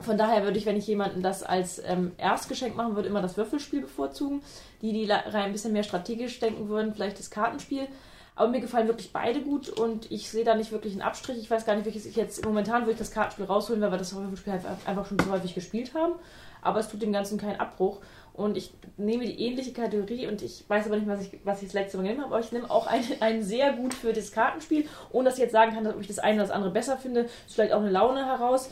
von 0.00 0.16
daher 0.16 0.44
würde 0.44 0.56
ich, 0.56 0.66
wenn 0.66 0.76
ich 0.76 0.86
jemanden 0.86 1.20
das 1.20 1.42
als 1.42 1.82
ähm, 1.84 2.12
Erstgeschenk 2.16 2.76
machen 2.76 2.94
würde, 2.94 3.08
immer 3.08 3.22
das 3.22 3.36
Würfelspiel 3.36 3.80
bevorzugen. 3.80 4.40
Die, 4.82 4.92
die 4.92 5.10
rein 5.10 5.34
ein 5.34 5.52
bisschen 5.52 5.72
mehr 5.72 5.82
strategisch 5.82 6.38
denken 6.38 6.68
würden, 6.68 6.94
vielleicht 6.94 7.18
das 7.18 7.30
Kartenspiel. 7.30 7.88
Aber 8.36 8.48
mir 8.48 8.60
gefallen 8.60 8.86
wirklich 8.86 9.12
beide 9.12 9.42
gut 9.42 9.68
und 9.68 10.10
ich 10.10 10.30
sehe 10.30 10.44
da 10.44 10.54
nicht 10.54 10.70
wirklich 10.70 10.92
einen 10.92 11.02
Abstrich. 11.02 11.38
Ich 11.38 11.50
weiß 11.50 11.66
gar 11.66 11.74
nicht, 11.74 11.84
welches 11.84 12.06
ich 12.06 12.16
jetzt 12.16 12.44
momentan 12.44 12.82
würde 12.82 12.92
ich 12.92 12.98
das 12.98 13.10
Kartenspiel 13.10 13.46
rausholen, 13.46 13.82
weil 13.82 13.90
wir 13.90 13.98
das 13.98 14.14
Würfelspiel 14.14 14.52
halt 14.52 14.64
einfach 14.86 15.06
schon 15.06 15.18
zu 15.18 15.30
häufig 15.30 15.54
gespielt 15.54 15.92
haben. 15.94 16.14
Aber 16.62 16.78
es 16.78 16.88
tut 16.88 17.02
dem 17.02 17.12
Ganzen 17.12 17.38
keinen 17.38 17.58
Abbruch. 17.58 17.98
Und 18.40 18.56
ich 18.56 18.72
nehme 18.96 19.26
die 19.26 19.38
ähnliche 19.38 19.72
Kategorie 19.72 20.26
und 20.26 20.40
ich 20.40 20.64
weiß 20.66 20.86
aber 20.86 20.96
nicht, 20.96 21.06
was 21.06 21.20
ich, 21.20 21.38
was 21.44 21.60
ich 21.60 21.68
das 21.68 21.74
letzte 21.74 21.98
Mal 21.98 22.04
genommen 22.04 22.22
habe, 22.22 22.34
aber 22.34 22.42
ich 22.42 22.50
nehme 22.52 22.70
auch 22.70 22.86
einen, 22.86 23.04
einen 23.20 23.42
sehr 23.42 23.74
gut 23.74 23.92
für 23.92 24.14
das 24.14 24.32
Kartenspiel, 24.32 24.86
ohne 25.12 25.26
dass 25.26 25.34
ich 25.34 25.42
jetzt 25.42 25.52
sagen 25.52 25.74
kann, 25.74 25.86
ob 25.86 26.00
ich 26.00 26.06
das 26.06 26.18
eine 26.18 26.36
oder 26.36 26.44
das 26.44 26.50
andere 26.50 26.70
besser 26.70 26.96
finde. 26.96 27.20
Ist 27.20 27.54
vielleicht 27.54 27.74
auch 27.74 27.80
eine 27.80 27.90
Laune 27.90 28.24
heraus. 28.24 28.70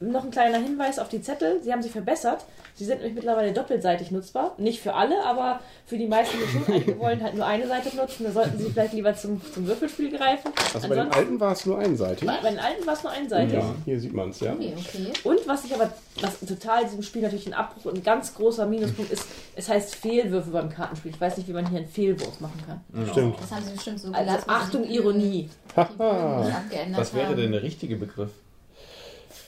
Noch 0.00 0.24
ein 0.24 0.30
kleiner 0.30 0.58
Hinweis 0.58 0.98
auf 0.98 1.08
die 1.08 1.22
Zettel. 1.22 1.62
Sie 1.62 1.72
haben 1.72 1.80
sich 1.80 1.92
verbessert. 1.92 2.44
Sie 2.74 2.84
sind 2.84 2.98
nämlich 2.98 3.14
mittlerweile 3.14 3.54
doppelseitig 3.54 4.10
nutzbar. 4.10 4.54
Nicht 4.58 4.82
für 4.82 4.92
alle, 4.92 5.24
aber 5.24 5.60
für 5.86 5.96
die 5.96 6.06
meisten 6.06 6.36
schon. 6.52 6.74
Einige 6.74 6.98
wollen 6.98 7.22
halt 7.22 7.34
nur 7.34 7.46
eine 7.46 7.66
Seite 7.66 7.88
benutzen. 7.88 8.24
Da 8.24 8.32
sollten 8.32 8.58
Sie 8.58 8.70
vielleicht 8.70 8.92
lieber 8.92 9.14
zum, 9.14 9.40
zum 9.54 9.66
Würfelspiel 9.66 10.14
greifen. 10.14 10.52
Also 10.74 10.88
bei 10.88 10.94
den 10.94 11.10
alten 11.10 11.40
war 11.40 11.52
es 11.52 11.64
nur 11.64 11.78
einseitig. 11.78 12.28
bei, 12.28 12.38
bei 12.42 12.50
den 12.50 12.58
alten 12.58 12.86
war 12.86 12.92
es 12.92 13.02
nur 13.02 13.12
einseitig. 13.12 13.54
Ja, 13.54 13.74
hier 13.86 13.98
sieht 13.98 14.12
man 14.12 14.28
es, 14.28 14.40
ja. 14.40 14.52
Okay, 14.52 14.74
okay. 14.76 15.12
Und 15.24 15.48
was 15.48 15.64
ich 15.64 15.74
aber, 15.74 15.90
was 16.20 16.40
total 16.40 16.84
diesem 16.84 17.02
Spiel 17.02 17.22
natürlich 17.22 17.46
ein 17.46 17.54
Abbruch 17.54 17.86
und 17.86 17.94
ein 17.96 18.02
ganz 18.02 18.34
großer 18.34 18.66
Minuspunkt 18.66 19.05
ist, 19.10 19.26
es 19.54 19.68
heißt 19.68 19.94
Fehlwürfe 19.96 20.50
beim 20.50 20.68
Kartenspiel. 20.68 21.12
Ich 21.12 21.20
weiß 21.20 21.36
nicht, 21.38 21.48
wie 21.48 21.52
man 21.52 21.68
hier 21.68 21.78
einen 21.78 21.88
Fehlwurf 21.88 22.40
machen 22.40 22.60
kann. 22.66 23.06
Stimmt. 23.10 23.40
Das 23.40 23.50
haben 23.52 23.64
sie 23.64 23.72
bestimmt 23.72 24.00
so 24.00 24.08
Also 24.08 24.20
gelassen, 24.20 24.44
dass 24.46 24.56
Achtung, 24.56 24.84
Ironie. 24.84 25.48
Was 25.74 27.14
wäre 27.14 27.34
denn 27.34 27.52
der 27.52 27.62
richtige 27.62 27.96
Begriff? 27.96 28.30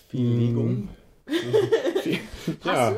Fehllegung. 0.08 0.88
Ja, 2.64 2.96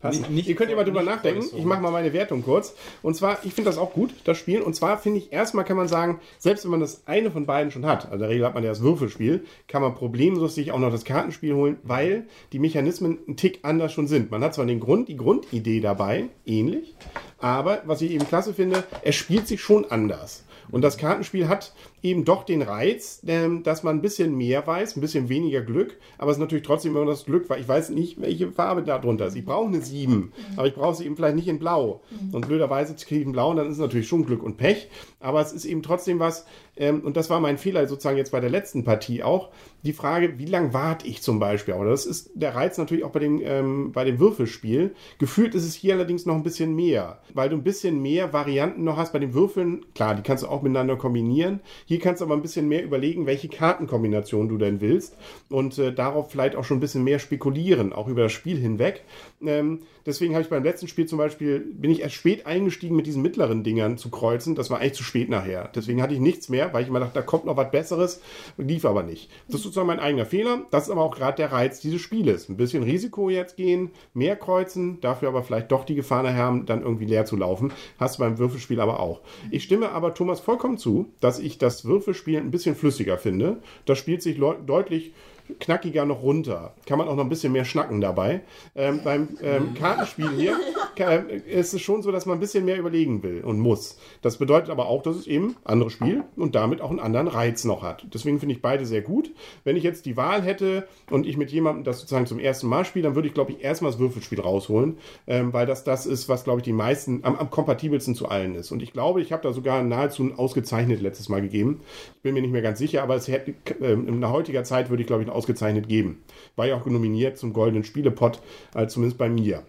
passen. 0.00 0.20
Nicht- 0.22 0.30
nicht 0.30 0.48
Ihr 0.48 0.54
könnt 0.56 0.70
ja 0.70 0.76
mal 0.76 0.84
drüber 0.84 1.02
nachdenken. 1.02 1.44
Ich 1.56 1.64
mache 1.64 1.80
mal 1.80 1.90
meine 1.90 2.12
Wertung 2.12 2.42
kurz. 2.42 2.74
Und 3.02 3.14
zwar, 3.16 3.38
ich 3.44 3.54
finde 3.54 3.70
das 3.70 3.78
auch 3.78 3.92
gut, 3.92 4.14
das 4.24 4.38
Spiel. 4.38 4.60
Und 4.62 4.74
zwar 4.74 4.98
finde 4.98 5.18
ich, 5.18 5.32
erstmal 5.32 5.64
kann 5.64 5.76
man 5.76 5.88
sagen, 5.88 6.20
selbst 6.38 6.64
wenn 6.64 6.70
man 6.70 6.80
das 6.80 7.06
eine 7.06 7.30
von 7.30 7.46
beiden 7.46 7.70
schon 7.70 7.86
hat, 7.86 8.04
also 8.04 8.14
in 8.14 8.20
der 8.20 8.28
Regel 8.30 8.46
hat 8.46 8.54
man 8.54 8.62
ja 8.62 8.70
das 8.70 8.82
Würfelspiel, 8.82 9.44
kann 9.68 9.82
man 9.82 9.94
problemlos 9.94 10.54
sich 10.54 10.72
auch 10.72 10.78
noch 10.78 10.90
das 10.90 11.04
Kartenspiel 11.04 11.54
holen, 11.54 11.78
weil 11.82 12.26
die 12.52 12.58
Mechanismen 12.58 13.18
ein 13.28 13.36
Tick 13.36 13.60
anders 13.62 13.92
schon 13.92 14.06
sind. 14.06 14.30
Man 14.30 14.42
hat 14.42 14.54
zwar 14.54 14.66
den 14.66 14.80
Grund, 14.80 15.08
die 15.08 15.16
Grundidee 15.16 15.80
dabei, 15.80 16.26
ähnlich, 16.44 16.94
aber 17.38 17.82
was 17.86 18.02
ich 18.02 18.10
eben 18.12 18.26
klasse 18.26 18.54
finde, 18.54 18.84
es 19.02 19.14
spielt 19.14 19.46
sich 19.48 19.60
schon 19.60 19.84
anders. 19.90 20.44
Und 20.70 20.82
das 20.82 20.96
Kartenspiel 20.96 21.48
hat 21.48 21.72
eben 22.02 22.24
doch 22.24 22.44
den 22.44 22.62
Reiz, 22.62 23.22
ähm, 23.26 23.62
dass 23.62 23.82
man 23.82 23.96
ein 23.96 24.02
bisschen 24.02 24.36
mehr 24.36 24.66
weiß, 24.66 24.96
ein 24.96 25.00
bisschen 25.00 25.28
weniger 25.28 25.60
Glück, 25.62 25.96
aber 26.18 26.30
es 26.30 26.36
ist 26.36 26.40
natürlich 26.40 26.64
trotzdem 26.64 26.96
immer 26.96 27.06
das 27.06 27.24
Glück, 27.24 27.48
weil 27.48 27.60
ich 27.60 27.68
weiß 27.68 27.90
nicht, 27.90 28.20
welche 28.20 28.50
Farbe 28.52 28.82
da 28.82 28.98
drunter 28.98 29.26
ist. 29.26 29.36
Ich 29.36 29.44
brauche 29.44 29.68
eine 29.68 29.80
7, 29.80 30.32
aber 30.56 30.66
ich 30.66 30.74
brauche 30.74 30.94
sie 30.96 31.04
eben 31.04 31.16
vielleicht 31.16 31.36
nicht 31.36 31.48
in 31.48 31.58
Blau. 31.58 32.00
Und 32.32 32.46
blöderweise 32.46 32.94
kriege 32.94 33.20
ich 33.20 33.26
in 33.26 33.32
Blau 33.32 33.50
und 33.50 33.56
dann 33.56 33.66
ist 33.66 33.74
es 33.74 33.78
natürlich 33.78 34.08
schon 34.08 34.26
Glück 34.26 34.42
und 34.42 34.56
Pech, 34.56 34.88
aber 35.20 35.40
es 35.40 35.52
ist 35.52 35.64
eben 35.64 35.82
trotzdem 35.82 36.18
was, 36.18 36.46
ähm, 36.76 37.00
und 37.00 37.16
das 37.16 37.30
war 37.30 37.40
mein 37.40 37.58
Fehler 37.58 37.86
sozusagen 37.86 38.16
jetzt 38.16 38.32
bei 38.32 38.40
der 38.40 38.50
letzten 38.50 38.84
Partie 38.84 39.22
auch, 39.22 39.50
die 39.84 39.92
Frage, 39.92 40.38
wie 40.38 40.46
lange 40.46 40.74
warte 40.74 41.06
ich 41.06 41.22
zum 41.22 41.38
Beispiel? 41.38 41.74
Aber 41.74 41.84
das 41.84 42.06
ist 42.06 42.30
der 42.34 42.54
Reiz 42.54 42.76
natürlich 42.76 43.04
auch 43.04 43.10
bei 43.10 43.20
dem, 43.20 43.40
ähm, 43.42 43.92
bei 43.92 44.04
dem 44.04 44.18
Würfelspiel. 44.18 44.94
Gefühlt 45.18 45.54
ist 45.54 45.64
es 45.64 45.74
hier 45.74 45.94
allerdings 45.94 46.26
noch 46.26 46.34
ein 46.34 46.42
bisschen 46.42 46.74
mehr, 46.74 47.20
weil 47.32 47.48
du 47.48 47.56
ein 47.56 47.62
bisschen 47.62 48.02
mehr 48.02 48.32
Varianten 48.32 48.84
noch 48.84 48.96
hast 48.96 49.12
bei 49.12 49.18
den 49.18 49.32
Würfeln. 49.32 49.86
Klar, 49.94 50.14
die 50.14 50.22
kannst 50.22 50.42
du 50.42 50.48
auch 50.48 50.62
miteinander 50.62 50.96
kombinieren. 50.96 51.60
Hier 51.86 52.00
kannst 52.00 52.20
du 52.20 52.24
aber 52.24 52.34
ein 52.34 52.42
bisschen 52.42 52.68
mehr 52.68 52.84
überlegen, 52.84 53.26
welche 53.26 53.48
Kartenkombination 53.48 54.48
du 54.48 54.58
denn 54.58 54.80
willst 54.80 55.16
und 55.48 55.78
äh, 55.78 55.92
darauf 55.92 56.30
vielleicht 56.30 56.56
auch 56.56 56.64
schon 56.64 56.78
ein 56.78 56.80
bisschen 56.80 57.04
mehr 57.04 57.18
spekulieren, 57.18 57.92
auch 57.92 58.08
über 58.08 58.22
das 58.22 58.32
Spiel 58.32 58.58
hinweg. 58.58 59.04
Ähm, 59.40 59.80
deswegen 60.04 60.34
habe 60.34 60.42
ich 60.42 60.50
beim 60.50 60.64
letzten 60.64 60.88
Spiel 60.88 61.06
zum 61.06 61.18
Beispiel, 61.18 61.60
bin 61.60 61.90
ich 61.90 62.02
erst 62.02 62.16
spät 62.16 62.46
eingestiegen 62.46 62.96
mit 62.96 63.06
diesen 63.06 63.22
mittleren 63.22 63.62
Dingern 63.62 63.98
zu 63.98 64.10
kreuzen. 64.10 64.54
Das 64.54 64.70
war 64.70 64.80
eigentlich 64.80 64.94
zu 64.94 65.04
spät 65.04 65.28
nachher. 65.28 65.70
Deswegen 65.74 66.02
hatte 66.02 66.14
ich 66.14 66.20
nichts 66.20 66.48
mehr, 66.48 66.65
weil 66.72 66.82
ich 66.82 66.88
immer 66.88 67.00
dachte, 67.00 67.14
da 67.14 67.22
kommt 67.22 67.44
noch 67.44 67.56
was 67.56 67.70
Besseres, 67.70 68.20
lief 68.56 68.84
aber 68.84 69.02
nicht. 69.02 69.30
Das 69.46 69.56
ist 69.56 69.62
sozusagen 69.62 69.86
mein 69.86 70.00
eigener 70.00 70.26
Fehler. 70.26 70.62
Das 70.70 70.84
ist 70.84 70.90
aber 70.90 71.02
auch 71.02 71.14
gerade 71.14 71.36
der 71.36 71.52
Reiz 71.52 71.80
dieses 71.80 72.00
Spieles. 72.00 72.48
Ein 72.48 72.56
bisschen 72.56 72.82
Risiko 72.82 73.30
jetzt 73.30 73.56
gehen, 73.56 73.90
mehr 74.14 74.36
kreuzen, 74.36 75.00
dafür 75.00 75.28
aber 75.28 75.42
vielleicht 75.42 75.72
doch 75.72 75.84
die 75.84 75.94
Gefahr 75.94 76.22
nachher 76.22 76.36
haben, 76.36 76.66
dann 76.66 76.82
irgendwie 76.82 77.06
leer 77.06 77.24
zu 77.24 77.36
laufen. 77.36 77.72
Hast 77.98 78.18
du 78.18 78.22
beim 78.22 78.38
Würfelspiel 78.38 78.80
aber 78.80 79.00
auch. 79.00 79.20
Ich 79.50 79.64
stimme 79.64 79.90
aber 79.90 80.14
Thomas 80.14 80.40
vollkommen 80.40 80.78
zu, 80.78 81.12
dass 81.20 81.38
ich 81.38 81.58
das 81.58 81.84
Würfelspiel 81.84 82.38
ein 82.38 82.50
bisschen 82.50 82.76
flüssiger 82.76 83.18
finde. 83.18 83.58
Das 83.84 83.98
spielt 83.98 84.22
sich 84.22 84.38
deutlich 84.66 85.12
knackiger 85.60 86.04
noch 86.04 86.22
runter. 86.22 86.74
Kann 86.86 86.98
man 86.98 87.08
auch 87.08 87.16
noch 87.16 87.24
ein 87.24 87.28
bisschen 87.28 87.52
mehr 87.52 87.64
schnacken 87.64 88.00
dabei. 88.00 88.42
Ähm, 88.74 89.00
beim 89.02 89.28
ähm, 89.42 89.74
Kartenspiel 89.74 90.30
hier 90.30 90.56
kann, 90.96 91.28
ist 91.28 91.74
es 91.74 91.82
schon 91.82 92.02
so, 92.02 92.10
dass 92.10 92.26
man 92.26 92.38
ein 92.38 92.40
bisschen 92.40 92.64
mehr 92.64 92.78
überlegen 92.78 93.22
will 93.22 93.42
und 93.42 93.58
muss. 93.58 93.98
Das 94.22 94.38
bedeutet 94.38 94.70
aber 94.70 94.86
auch, 94.86 95.02
dass 95.02 95.16
es 95.16 95.26
eben 95.26 95.56
ein 95.64 95.72
anderes 95.72 95.92
Spiel 95.92 96.24
und 96.36 96.54
damit 96.54 96.80
auch 96.80 96.90
einen 96.90 97.00
anderen 97.00 97.28
Reiz 97.28 97.64
noch 97.64 97.82
hat. 97.82 98.06
Deswegen 98.12 98.40
finde 98.40 98.54
ich 98.54 98.62
beide 98.62 98.86
sehr 98.86 99.02
gut. 99.02 99.30
Wenn 99.64 99.76
ich 99.76 99.82
jetzt 99.82 100.06
die 100.06 100.16
Wahl 100.16 100.42
hätte 100.42 100.88
und 101.10 101.26
ich 101.26 101.36
mit 101.36 101.50
jemandem 101.50 101.84
das 101.84 102.00
sozusagen 102.00 102.26
zum 102.26 102.38
ersten 102.38 102.66
Mal 102.66 102.84
spiele, 102.84 103.04
dann 103.04 103.14
würde 103.14 103.28
ich, 103.28 103.34
glaube 103.34 103.52
ich, 103.52 103.62
erstmal 103.62 103.90
das 103.92 104.00
Würfelspiel 104.00 104.40
rausholen, 104.40 104.98
ähm, 105.26 105.52
weil 105.52 105.66
das 105.66 105.84
das 105.84 106.06
ist, 106.06 106.28
was, 106.28 106.44
glaube 106.44 106.60
ich, 106.60 106.64
die 106.64 106.72
meisten 106.72 107.20
am, 107.22 107.36
am 107.36 107.50
kompatibelsten 107.50 108.14
zu 108.14 108.28
allen 108.28 108.54
ist. 108.54 108.72
Und 108.72 108.82
ich 108.82 108.92
glaube, 108.92 109.20
ich 109.20 109.32
habe 109.32 109.42
da 109.42 109.52
sogar 109.52 109.82
nahezu 109.82 110.24
ein 110.24 110.38
ausgezeichnet 110.38 111.00
letztes 111.00 111.28
Mal 111.28 111.42
gegeben. 111.42 111.80
Ich 112.16 112.22
bin 112.22 112.34
mir 112.34 112.42
nicht 112.42 112.52
mehr 112.52 112.62
ganz 112.62 112.78
sicher, 112.78 113.02
aber 113.02 113.14
es 113.14 113.28
hätte, 113.28 113.54
ähm, 113.80 114.08
in 114.08 114.28
heutiger 114.28 114.64
Zeit 114.64 114.90
würde 114.90 115.02
ich, 115.02 115.06
glaube 115.06 115.22
ich, 115.22 115.28
ausgezeichnet 115.36 115.88
geben. 115.88 116.22
War 116.56 116.66
ja 116.66 116.76
auch 116.76 116.86
nominiert 116.86 117.38
zum 117.38 117.52
Goldenen 117.52 117.84
Spielepot, 117.84 118.40
äh, 118.74 118.86
zumindest 118.86 119.18
bei 119.18 119.28
mir. 119.28 119.62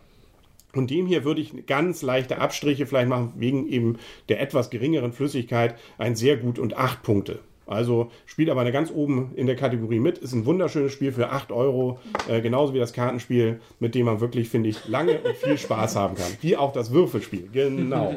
Und 0.74 0.92
dem 0.92 1.08
hier 1.08 1.24
würde 1.24 1.42
ich 1.42 1.66
ganz 1.66 2.02
leichte 2.02 2.40
Abstriche 2.40 2.86
vielleicht 2.86 3.10
machen, 3.10 3.34
wegen 3.38 3.68
eben 3.68 3.98
der 4.30 4.42
etwas 4.42 4.70
geringeren 4.70 5.14
Flüssigkeit. 5.14 5.76
Ein 5.98 6.16
sehr 6.16 6.38
gut 6.38 6.60
und 6.60 6.78
8 6.78 7.04
Punkte. 7.04 7.40
Also 7.68 8.12
spielt 8.26 8.50
aber 8.50 8.62
eine 8.62 8.72
ganz 8.72 8.92
oben 8.92 9.34
in 9.36 9.46
der 9.46 9.58
Kategorie 9.58 10.00
mit. 10.00 10.18
Ist 10.20 10.34
ein 10.34 10.46
wunderschönes 10.46 10.94
Spiel 10.94 11.12
für 11.12 11.30
8 11.30 11.52
Euro. 11.52 12.00
Äh, 12.30 12.42
genauso 12.42 12.74
wie 12.74 12.80
das 12.80 12.94
Kartenspiel, 12.94 13.60
mit 13.80 13.94
dem 13.94 14.06
man 14.06 14.22
wirklich, 14.22 14.50
finde 14.50 14.70
ich, 14.70 14.88
lange 14.88 15.20
und 15.20 15.36
viel 15.36 15.58
Spaß 15.58 15.96
haben 15.98 16.16
kann. 16.16 16.32
Wie 16.42 16.56
auch 16.56 16.72
das 16.72 16.92
Würfelspiel. 16.92 17.50
Genau. 17.52 18.16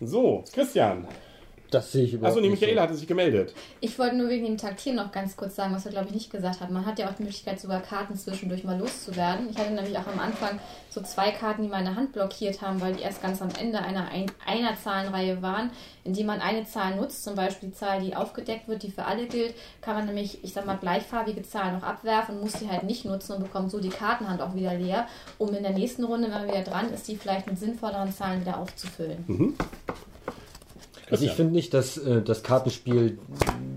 So, 0.00 0.44
Christian. 0.54 1.06
Das 1.70 1.92
sehe 1.92 2.04
ich 2.04 2.12
überhaupt 2.14 2.36
Achso, 2.36 2.42
die 2.42 2.50
Michaela 2.50 2.82
hatte 2.82 2.94
sich 2.94 3.06
gemeldet. 3.06 3.54
Ich 3.80 3.98
wollte 3.98 4.16
nur 4.16 4.28
wegen 4.28 4.44
dem 4.44 4.58
Taktieren 4.58 4.96
noch 4.96 5.12
ganz 5.12 5.36
kurz 5.36 5.56
sagen, 5.56 5.74
was 5.74 5.84
wir 5.84 5.92
glaube 5.92 6.08
ich 6.08 6.14
nicht 6.14 6.30
gesagt 6.30 6.60
haben. 6.60 6.72
Man 6.72 6.86
hat 6.86 6.98
ja 6.98 7.08
auch 7.08 7.14
die 7.14 7.22
Möglichkeit, 7.22 7.60
sogar 7.60 7.80
Karten 7.80 8.16
zwischendurch 8.16 8.64
mal 8.64 8.78
loszuwerden. 8.78 9.48
Ich 9.50 9.58
hatte 9.58 9.72
nämlich 9.72 9.96
auch 9.98 10.06
am 10.06 10.20
Anfang 10.20 10.58
so 10.90 11.02
zwei 11.02 11.30
Karten, 11.30 11.62
die 11.62 11.68
meine 11.68 11.94
Hand 11.94 12.12
blockiert 12.12 12.62
haben, 12.62 12.80
weil 12.80 12.94
die 12.94 13.02
erst 13.02 13.20
ganz 13.22 13.42
am 13.42 13.50
Ende 13.60 13.78
einer, 13.80 14.08
ein, 14.08 14.26
einer 14.46 14.76
Zahlenreihe 14.82 15.42
waren, 15.42 15.70
indem 16.04 16.26
man 16.26 16.40
eine 16.40 16.64
Zahl 16.64 16.96
nutzt, 16.96 17.24
zum 17.24 17.34
Beispiel 17.34 17.70
die 17.70 17.74
Zahl, 17.74 18.00
die 18.00 18.16
aufgedeckt 18.16 18.68
wird, 18.68 18.82
die 18.82 18.90
für 18.90 19.04
alle 19.04 19.26
gilt, 19.26 19.54
kann 19.80 19.94
man 19.96 20.06
nämlich, 20.06 20.42
ich 20.42 20.52
sag 20.52 20.64
mal, 20.66 20.78
gleichfarbige 20.78 21.42
Zahlen 21.42 21.74
noch 21.74 21.82
abwerfen 21.82 22.36
und 22.36 22.44
muss 22.44 22.54
die 22.54 22.68
halt 22.70 22.84
nicht 22.84 23.04
nutzen 23.04 23.32
und 23.32 23.42
bekommt 23.42 23.70
so 23.70 23.80
die 23.80 23.90
Kartenhand 23.90 24.40
auch 24.40 24.54
wieder 24.54 24.74
leer, 24.74 25.06
um 25.38 25.54
in 25.54 25.62
der 25.62 25.72
nächsten 25.72 26.04
Runde, 26.04 26.28
wenn 26.28 26.46
man 26.46 26.48
wieder 26.48 26.62
dran 26.62 26.92
ist, 26.92 27.08
die 27.08 27.16
vielleicht 27.16 27.46
mit 27.46 27.58
sinnvolleren 27.58 28.12
Zahlen 28.12 28.40
wieder 28.40 28.58
aufzufüllen. 28.58 29.56
Also 31.10 31.24
ich 31.24 31.32
finde 31.32 31.52
nicht, 31.52 31.72
dass 31.72 31.98
äh, 31.98 32.22
das 32.22 32.42
Kartenspiel 32.42 33.18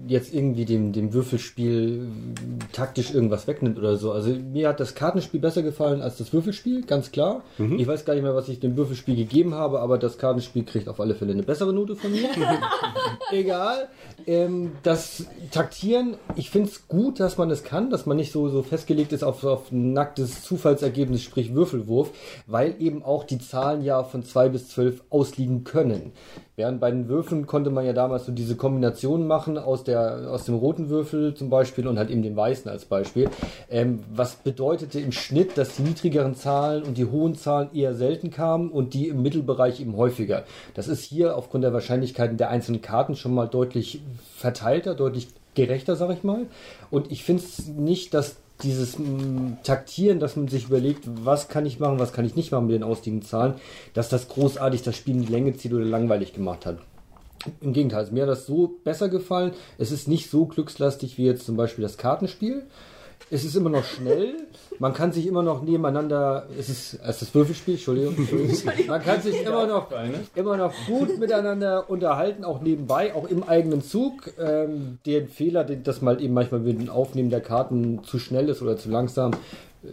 jetzt 0.10 0.34
irgendwie 0.34 0.66
dem, 0.66 0.92
dem 0.92 1.14
Würfelspiel 1.14 2.08
äh, 2.08 2.74
taktisch 2.74 3.14
irgendwas 3.14 3.48
wegnimmt 3.48 3.78
oder 3.78 3.96
so. 3.96 4.12
Also 4.12 4.32
mir 4.32 4.68
hat 4.68 4.80
das 4.80 4.96
Kartenspiel 4.96 5.40
besser 5.40 5.62
gefallen 5.62 6.02
als 6.02 6.18
das 6.18 6.34
Würfelspiel, 6.34 6.84
ganz 6.84 7.12
klar. 7.12 7.44
Ich 7.78 7.88
weiß 7.88 8.06
gar 8.06 8.14
nicht 8.14 8.24
mehr, 8.24 8.36
was 8.36 8.50
ich 8.50 8.60
dem 8.60 8.76
Würfelspiel 8.76 9.16
gegeben 9.16 9.54
habe, 9.54 9.80
aber 9.80 9.98
das 9.98 10.18
Kartenspiel 10.18 10.64
kriegt 10.64 10.90
auf 10.90 11.00
alle 11.00 11.16
Fälle 11.16 11.34
eine 11.34 11.44
bessere 11.44 11.74
Note 11.74 11.96
von 11.96 12.12
mir. 12.12 12.30
Egal. 13.32 13.90
Ähm, 14.26 14.72
das 14.84 15.26
Taktieren, 15.52 16.16
ich 16.36 16.50
finde 16.50 16.70
es 16.70 16.88
gut, 16.88 17.20
dass 17.20 17.38
man 17.38 17.52
es 17.52 17.64
kann, 17.64 17.90
dass 17.90 18.06
man 18.06 18.18
nicht 18.18 18.32
so, 18.32 18.50
so 18.50 18.64
festgelegt 18.64 19.14
ist 19.14 19.24
auf, 19.24 19.44
auf 19.44 19.72
nacktes 19.72 20.44
Zufallsergebnis, 20.44 21.22
sprich 21.22 21.54
Würfelwurf, 21.54 22.12
weil 22.48 22.76
eben 22.80 23.04
auch 23.04 23.24
die 23.24 23.40
Zahlen 23.40 23.84
ja 23.84 24.04
von 24.04 24.24
2 24.24 24.50
bis 24.50 24.70
12 24.70 25.04
ausliegen 25.10 25.64
können. 25.64 26.14
Während 26.60 26.82
bei 26.82 26.92
den 26.92 27.08
Würfeln 27.08 27.48
konnte 27.48 27.70
man 27.70 27.86
ja 27.86 27.94
damals 27.94 28.26
so 28.26 28.34
diese 28.34 28.58
Kombination 28.58 29.26
machen 29.28 29.58
aus, 29.58 29.86
der, 29.86 29.99
aus 30.00 30.46
dem 30.46 30.56
roten 30.56 30.90
Würfel 30.90 31.34
zum 31.34 31.50
Beispiel 31.50 31.88
und 31.88 31.98
halt 31.98 32.10
eben 32.10 32.22
dem 32.22 32.36
weißen 32.36 32.70
als 32.70 32.86
Beispiel. 32.86 33.30
Ähm, 33.70 34.04
was 34.14 34.36
bedeutete 34.36 35.00
im 35.00 35.12
Schnitt, 35.12 35.58
dass 35.58 35.76
die 35.76 35.84
niedrigeren 35.84 36.36
Zahlen 36.36 36.84
und 36.84 36.98
die 36.98 37.06
hohen 37.06 37.36
Zahlen 37.36 37.70
eher 37.74 37.94
selten 37.94 38.32
kamen 38.32 38.70
und 38.70 38.94
die 38.94 39.08
im 39.08 39.22
Mittelbereich 39.22 39.80
eben 39.80 39.96
häufiger. 39.98 40.44
Das 40.74 40.88
ist 40.88 41.04
hier 41.04 41.36
aufgrund 41.36 41.64
der 41.64 41.74
Wahrscheinlichkeiten 41.74 42.38
der 42.38 42.50
einzelnen 42.50 42.82
Karten 42.82 43.16
schon 43.16 43.34
mal 43.34 43.48
deutlich 43.48 44.02
verteilter, 44.36 44.96
deutlich 44.96 45.28
gerechter, 45.56 45.96
sag 45.96 46.12
ich 46.12 46.24
mal. 46.24 46.48
Und 46.92 47.12
ich 47.12 47.24
finde 47.24 47.44
es 47.44 47.68
nicht, 47.68 48.14
dass 48.14 48.38
dieses 48.64 49.00
mh, 49.00 49.58
Taktieren, 49.64 50.20
dass 50.20 50.36
man 50.36 50.48
sich 50.48 50.66
überlegt, 50.66 51.04
was 51.24 51.48
kann 51.48 51.66
ich 51.66 51.80
machen, 51.80 52.00
was 52.00 52.14
kann 52.14 52.26
ich 52.26 52.36
nicht 52.36 52.52
machen 52.52 52.68
mit 52.68 52.76
den 52.76 52.84
ausliegenden 52.84 53.28
Zahlen, 53.28 53.56
dass 53.94 54.10
das 54.10 54.28
großartig 54.28 54.84
das 54.84 54.96
Spiel 54.96 55.16
in 55.16 55.22
die 55.26 55.32
Länge 55.32 55.56
zieht 55.56 55.74
oder 55.74 55.86
langweilig 55.86 56.34
gemacht 56.34 56.66
hat. 56.66 56.78
Im 57.62 57.74
Gegenteil, 57.74 58.08
mir 58.12 58.24
hat 58.24 58.30
das 58.30 58.46
so 58.46 58.80
besser 58.84 59.10
gefallen. 59.10 59.54
Es 59.78 59.92
ist 59.92 60.08
nicht 60.08 60.30
so 60.30 60.46
glückslastig 60.46 61.18
wie 61.18 61.26
jetzt 61.26 61.46
zum 61.46 61.56
Beispiel 61.56 61.84
das 61.84 61.98
Kartenspiel. 61.98 62.64
Es 63.32 63.46
ist 63.46 63.56
immer 63.56 63.70
noch 63.70 63.84
schnell. 63.84 64.36
Man 64.80 64.94
kann 64.94 65.12
sich 65.12 65.28
immer 65.28 65.44
noch 65.44 65.62
nebeneinander. 65.62 66.48
Es 66.58 66.70
ist, 66.70 66.96
es 66.96 67.10
ist 67.10 67.22
das 67.22 67.36
Würfelspiel, 67.36 67.76
Entschuldigung. 67.76 68.16
Man 68.88 69.04
kann 69.04 69.22
sich 69.22 69.42
immer 69.42 69.68
noch, 69.68 69.92
immer 70.36 70.58
noch 70.58 70.74
gut 70.88 71.20
miteinander 71.20 71.90
unterhalten, 71.90 72.44
auch 72.44 72.62
nebenbei, 72.62 73.14
auch 73.14 73.30
im 73.30 73.44
eigenen 73.44 73.84
Zug. 73.84 74.34
Ähm, 74.40 74.98
den 75.06 75.28
Fehler, 75.28 75.64
den, 75.64 75.84
dass 75.84 76.02
mal 76.02 76.22
eben 76.22 76.34
manchmal 76.34 76.62
mit 76.62 76.80
dem 76.80 76.90
Aufnehmen 76.90 77.30
der 77.30 77.42
Karten 77.42 78.04
zu 78.04 78.18
schnell 78.20 78.50
ist 78.50 78.62
oder 78.62 78.78
zu 78.78 78.90
langsam, 78.90 79.34
äh, 79.84 79.88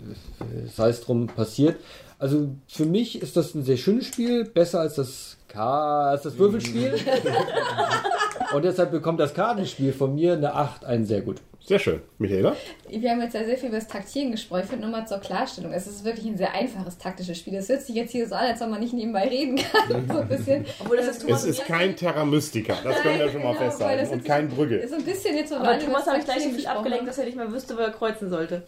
sei 0.74 0.88
es 0.88 1.02
drum, 1.02 1.26
passiert. 1.26 1.76
Also 2.18 2.48
für 2.68 2.86
mich 2.86 3.20
ist 3.20 3.36
das 3.36 3.54
ein 3.54 3.64
sehr 3.64 3.76
schönes 3.76 4.06
Spiel, 4.06 4.44
besser 4.44 4.80
als 4.80 4.94
das, 4.94 5.35
Ka 5.48 6.10
als 6.10 6.22
das 6.22 6.38
Würfelspiel. 6.38 6.94
Und 8.54 8.64
deshalb 8.64 8.90
bekommt 8.90 9.20
das 9.20 9.34
Kartenspiel 9.34 9.92
von 9.92 10.14
mir 10.14 10.34
eine 10.34 10.54
8, 10.54 10.84
ein 10.84 11.04
sehr 11.04 11.20
gut. 11.20 11.40
Sehr 11.66 11.80
schön. 11.80 12.00
Michaela? 12.18 12.54
Wir 12.88 13.10
haben 13.10 13.20
jetzt 13.22 13.34
ja 13.34 13.44
sehr 13.44 13.56
viel 13.58 13.70
über 13.70 13.78
das 13.78 13.88
Taktieren 13.88 14.30
gesprochen. 14.30 14.60
Ich 14.62 14.70
finde 14.70 14.86
nur 14.86 14.96
mal 14.96 15.04
zur 15.04 15.18
Klarstellung, 15.18 15.72
es 15.72 15.88
ist 15.88 16.04
wirklich 16.04 16.24
ein 16.26 16.36
sehr 16.36 16.54
einfaches 16.54 16.96
taktisches 16.96 17.38
Spiel. 17.38 17.56
Es 17.56 17.68
hört 17.68 17.82
sich 17.82 17.96
jetzt 17.96 18.12
hier 18.12 18.28
so 18.28 18.36
an, 18.36 18.46
als 18.46 18.60
wenn 18.60 18.70
man 18.70 18.78
nicht 18.78 18.92
nebenbei 18.92 19.26
reden 19.26 19.56
kann. 19.56 20.06
so 20.08 20.18
ein 20.18 20.28
bisschen. 20.28 20.64
Obwohl 20.78 20.96
das 20.98 21.06
ist 21.08 21.16
Es 21.16 21.22
Thomas 21.26 21.44
ist 21.44 21.58
und 21.58 21.66
kein 21.66 21.96
Terra 21.96 22.24
Mystica. 22.24 22.74
Das 22.84 22.96
können 23.02 23.18
wir 23.18 23.28
schon 23.30 23.42
mal 23.42 23.52
Genau, 23.54 23.64
festhalten. 23.64 24.00
das 24.04 24.12
Und 24.12 24.24
kein 24.24 24.48
Brügge. 24.48 24.76
Ist 24.76 24.90
so 24.90 24.96
ein 24.96 25.04
bisschen 25.04 25.34
jetzt 25.36 25.48
so 25.48 25.56
Aber 25.56 25.76
Thomas 25.80 26.06
habe 26.06 26.18
ich 26.20 26.24
gleich 26.24 26.44
so 26.44 26.50
viel 26.50 26.66
abgelenkt, 26.68 27.08
dass 27.08 27.18
er 27.18 27.24
nicht 27.24 27.36
mehr 27.36 27.50
wüsste, 27.50 27.76
wo 27.76 27.80
er 27.80 27.90
kreuzen 27.90 28.30
sollte. 28.30 28.62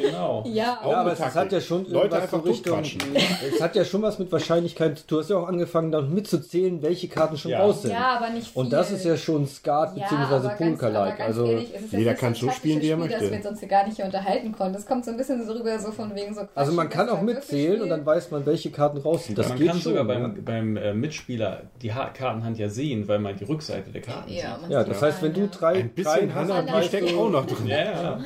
Genau. 0.00 0.44
Ja, 0.46 0.78
Ja, 0.82 0.98
aber 1.00 1.12
es, 1.12 1.18
es 1.20 1.34
hat 1.34 1.50
ja 1.52 1.60
schon 1.60 1.84
Leute 1.90 2.14
einfach 2.20 2.42
so 2.44 2.48
Richtung. 2.48 2.82
Es 3.54 3.60
hat 3.60 3.74
ja 3.74 3.84
schon 3.84 4.02
was 4.02 4.18
mit 4.20 4.30
Wahrscheinlichkeit. 4.30 5.02
Du 5.08 5.18
hast 5.18 5.30
ja 5.30 5.36
auch 5.36 5.48
angefangen, 5.48 5.90
dann 5.90 6.14
mitzuzählen, 6.14 6.80
welche 6.82 7.08
Karten 7.08 7.36
schon 7.36 7.50
Ja. 7.50 7.60
raus 7.62 7.82
sind. 7.82 7.90
ja, 7.90 8.16
aber 8.18 8.30
nicht 8.30 8.46
viel. 8.52 8.62
Und 8.62 8.72
das 8.72 8.92
ist 8.92 9.04
ja 9.04 9.16
schon 9.16 9.46
Skat 9.48 9.96
Ja, 9.96 10.04
bzw. 10.08 10.70
Pokerlike. 10.72 11.16
ganz 11.18 11.20
Also 11.20 11.46
ehrlich, 11.46 11.70
es 11.74 11.87
ist 11.92 11.98
Jeder 11.98 12.14
kann 12.14 12.34
so 12.34 12.50
spielen, 12.50 12.80
wie 12.80 12.88
er 12.88 12.96
taktisches 12.98 13.16
Spiel, 13.18 13.20
möchte. 13.30 13.36
dass 13.36 13.44
wir 13.44 13.50
uns 13.50 13.60
hier 13.60 13.68
gar 13.68 13.86
nicht 13.86 13.96
hier 13.96 14.04
unterhalten 14.04 14.52
konnten. 14.52 14.74
Das 14.74 14.86
kommt 14.86 15.04
so 15.04 15.10
ein 15.10 15.16
bisschen 15.16 15.44
so 15.46 15.52
rüber, 15.52 15.78
so 15.78 15.92
von 15.92 16.14
wegen 16.14 16.34
so 16.34 16.40
Quatsch, 16.40 16.50
Also 16.54 16.72
man 16.72 16.88
kann 16.88 17.06
das 17.06 17.14
auch 17.14 17.18
war 17.18 17.24
mitzählen 17.24 17.82
und 17.82 17.88
dann 17.88 18.04
weiß 18.06 18.30
man, 18.30 18.44
welche 18.46 18.70
Karten 18.70 18.98
raus 18.98 19.26
sind. 19.26 19.38
Das 19.38 19.48
man 19.48 19.58
geht 19.58 19.68
kann 19.68 19.80
schon. 19.80 19.94
sogar 19.94 20.08
ja. 20.08 20.26
beim, 20.28 20.44
beim 20.44 20.76
äh, 20.76 20.94
Mitspieler 20.94 21.62
die 21.82 21.92
ha 21.92 22.10
Kartenhand 22.10 22.58
ja 22.58 22.68
sehen, 22.68 23.06
weil 23.08 23.18
man 23.18 23.36
die 23.36 23.44
Rückseite 23.44 23.90
der 23.90 24.02
Karten 24.02 24.32
Ja, 24.32 24.58
man 24.60 24.70
Ja, 24.70 24.84
sieht 24.84 24.92
das 24.92 25.02
heißt, 25.02 25.22
wenn 25.22 25.32
du 25.34 25.40
ja. 25.42 25.46
drei, 25.46 25.74
Ein 25.80 25.88
bisschen 25.90 26.28
drei 26.30 26.34
hast, 26.34 26.92
die 26.92 27.14
auch 27.16 27.30
noch 27.30 27.46
drin. 27.46 27.56
sieht. 27.58 27.68
Ja, 27.68 27.84
ja. 27.84 28.20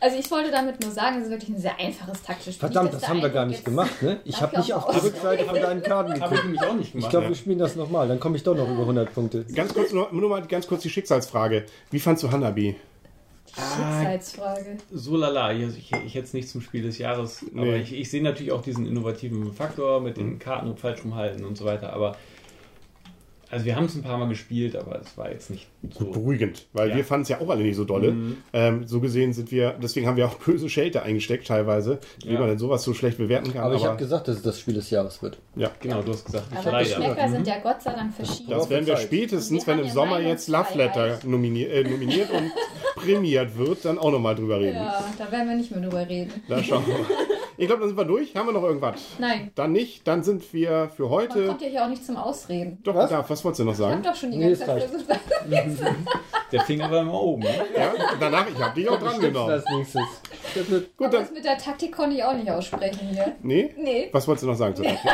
Also 0.00 0.18
ich 0.18 0.28
wollte 0.32 0.50
damit 0.50 0.80
nur 0.82 0.90
sagen, 0.90 1.18
es 1.18 1.26
ist 1.26 1.30
wirklich 1.30 1.50
ein 1.50 1.58
sehr 1.58 1.78
einfaches 1.78 2.22
taktisches 2.24 2.54
Spiel. 2.56 2.68
Verdammt, 2.68 2.92
das 2.92 3.02
der 3.02 3.08
haben 3.10 3.22
wir 3.22 3.30
gar 3.30 3.46
nicht 3.46 3.64
gemacht, 3.64 4.02
ne? 4.02 4.18
Ich 4.24 4.40
habe 4.42 4.56
nicht 4.56 4.68
ich 4.70 4.74
auf 4.74 4.86
auch 4.88 4.92
die 4.94 4.98
Rückseite 5.06 5.44
von 5.44 5.54
deinen 5.54 5.80
Karten 5.80 6.20
Habe 6.20 6.34
ich 6.34 6.40
geguckt. 6.42 6.44
nämlich 6.44 6.62
auch 6.62 6.74
nicht 6.74 6.86
Ich 6.88 6.92
gemacht. 6.94 7.10
glaube, 7.10 7.28
wir 7.28 7.36
spielen 7.36 7.60
das 7.60 7.76
nochmal, 7.76 8.08
dann 8.08 8.18
komme 8.18 8.36
ich 8.36 8.42
doch 8.42 8.56
noch 8.56 8.68
über 8.68 8.80
100 8.80 9.14
Punkte. 9.14 9.44
Ganz 9.54 9.72
kurz, 9.72 9.92
nur, 9.92 10.08
nur 10.12 10.28
mal 10.28 10.42
ganz 10.44 10.66
kurz 10.66 10.82
die 10.82 10.90
Schicksalsfrage. 10.90 11.66
Wie 11.92 12.00
fandst 12.00 12.24
du 12.24 12.32
Hanabi? 12.32 12.74
Schicksalsfrage. 13.54 14.78
So 14.90 15.16
lala, 15.16 15.52
ich, 15.52 15.62
ich, 15.78 15.92
ich 16.06 16.14
hätte 16.14 16.26
es 16.26 16.32
nicht 16.32 16.48
zum 16.48 16.60
Spiel 16.60 16.82
des 16.82 16.98
Jahres, 16.98 17.44
aber 17.54 17.64
Nee. 17.64 17.76
ich, 17.82 17.92
ich 17.92 18.10
sehe 18.10 18.22
natürlich 18.22 18.52
auch 18.52 18.62
diesen 18.62 18.86
innovativen 18.86 19.52
Faktor 19.52 20.00
mit 20.00 20.16
den 20.16 20.38
Karten 20.38 20.76
falsch 20.76 21.04
rumhalten 21.04 21.44
und 21.44 21.56
so 21.56 21.64
weiter, 21.64 21.92
aber 21.92 22.16
also 23.52 23.64
wir 23.66 23.76
haben 23.76 23.84
es 23.84 23.94
ein 23.94 24.02
paar 24.02 24.18
Mal 24.18 24.28
gespielt, 24.28 24.74
aber 24.74 25.00
es 25.00 25.16
war 25.16 25.30
jetzt 25.30 25.50
nicht 25.50 25.68
so. 25.90 26.06
Beruhigend, 26.06 26.66
weil 26.72 26.88
Ja. 26.90 26.96
wir 26.96 27.04
fanden 27.04 27.22
es 27.22 27.28
ja 27.28 27.40
auch 27.40 27.48
alle 27.50 27.62
nicht 27.62 27.76
so 27.76 27.84
dolle. 27.84 28.10
Mhm. 28.12 28.36
Ähm, 28.52 28.86
so 28.86 28.98
gesehen 29.00 29.32
sind 29.32 29.52
wir, 29.52 29.74
deswegen 29.80 30.06
haben 30.06 30.16
wir 30.16 30.26
auch 30.26 30.34
böse 30.34 30.68
Schelte 30.68 31.02
eingesteckt 31.02 31.46
teilweise, 31.46 31.98
wie 32.24 32.32
Ja. 32.32 32.40
man 32.40 32.48
denn 32.48 32.58
sowas 32.58 32.82
so 32.82 32.94
schlecht 32.94 33.18
bewerten 33.18 33.52
kann. 33.52 33.62
Aber 33.62 33.74
ich 33.74 33.82
aber 33.82 33.90
habe 33.90 33.98
gesagt, 33.98 34.26
dass 34.26 34.36
es 34.38 34.42
das 34.42 34.58
Spiel 34.58 34.74
des 34.74 34.90
Jahres 34.90 35.22
wird. 35.22 35.38
ja. 35.54 35.70
Genau, 35.80 36.02
du 36.02 36.12
hast 36.12 36.24
gesagt, 36.24 36.46
Aber 36.54 36.72
leider. 36.72 36.88
Geschmäcker 36.88 37.28
sind 37.30 37.46
ja 37.46 37.58
Gott 37.62 37.82
sei 37.82 37.92
Dank 37.92 38.14
verschieden. 38.14 38.50
Das 38.50 38.68
werden 38.70 38.86
wir 38.86 38.96
spätestens, 38.96 39.66
Wir 39.66 39.74
wenn 39.76 39.84
im 39.84 39.90
Sommer 39.90 40.20
jetzt 40.20 40.48
Love 40.48 40.76
Letter 40.78 41.18
nominiert, 41.24 41.70
äh, 41.72 41.84
nominiert 41.84 42.30
und 42.30 42.50
prämiert 42.96 43.56
wird, 43.58 43.84
dann 43.84 43.98
auch 43.98 44.10
nochmal 44.10 44.34
drüber 44.34 44.58
reden. 44.60 44.76
Ja, 44.76 45.04
da 45.18 45.30
werden 45.30 45.48
wir 45.48 45.56
nicht 45.56 45.70
mehr 45.70 45.80
drüber 45.80 46.08
reden. 46.08 46.32
Da 46.48 46.62
schauen 46.62 46.86
wir 46.86 46.94
mal. 46.94 47.06
Ich 47.62 47.68
glaube, 47.68 47.82
dann 47.82 47.90
sind 47.90 47.96
wir 47.96 48.04
durch. 48.04 48.34
Haben 48.34 48.46
wir 48.48 48.52
noch 48.54 48.64
irgendwas? 48.64 49.00
Nein, 49.20 49.52
Dann 49.54 49.70
nicht. 49.70 50.04
Dann 50.08 50.24
sind 50.24 50.52
wir 50.52 50.90
für 50.96 51.04
man 51.04 51.12
heute. 51.12 51.46
kommt 51.46 51.62
ja 51.62 51.68
hier 51.68 51.84
auch 51.84 51.88
nicht 51.88 52.04
zum 52.04 52.16
Ausreden. 52.16 52.78
Doch, 52.82 52.92
Was? 52.96 53.08
was? 53.12 53.30
was 53.30 53.44
wolltest 53.44 53.60
du 53.60 53.64
noch 53.66 53.72
Ich 53.74 53.78
habe 53.78 53.90
sagen? 53.92 54.02
doch 54.02 54.16
schon 54.16 54.32
die 54.32 54.38
Nee, 54.38 54.46
ganze 54.48 54.62
es 54.62 54.66
Zeit 54.66 54.82
versucht. 54.82 55.86
Der 56.50 56.60
Finger 56.62 56.90
war 56.90 57.02
immer 57.02 57.22
oben. 57.22 57.42
Ne? 57.44 57.54
Ja, 57.76 57.92
danach, 58.18 58.46
ich 58.50 58.60
habe 58.60 58.74
dich 58.74 58.88
auch 58.88 58.98
dran 58.98 59.20
genommen. 59.20 59.50
als 59.52 59.64
nächstes. 59.70 60.02
Gut, 60.54 60.88
Aber 60.98 61.08
dann. 61.08 61.22
das 61.22 61.30
mit 61.30 61.44
der 61.44 61.56
Taktik 61.56 61.92
konnte 61.94 62.16
ich 62.16 62.24
auch 62.24 62.34
nicht 62.34 62.50
aussprechen 62.50 62.98
hier. 63.12 63.36
Nee? 63.42 63.72
Nee, 63.78 64.08
Was 64.10 64.26
wolltest 64.26 64.42
du 64.42 64.48
noch 64.48 64.56
sagen 64.56 64.74
zur 64.74 64.84
Taktik? 64.84 65.10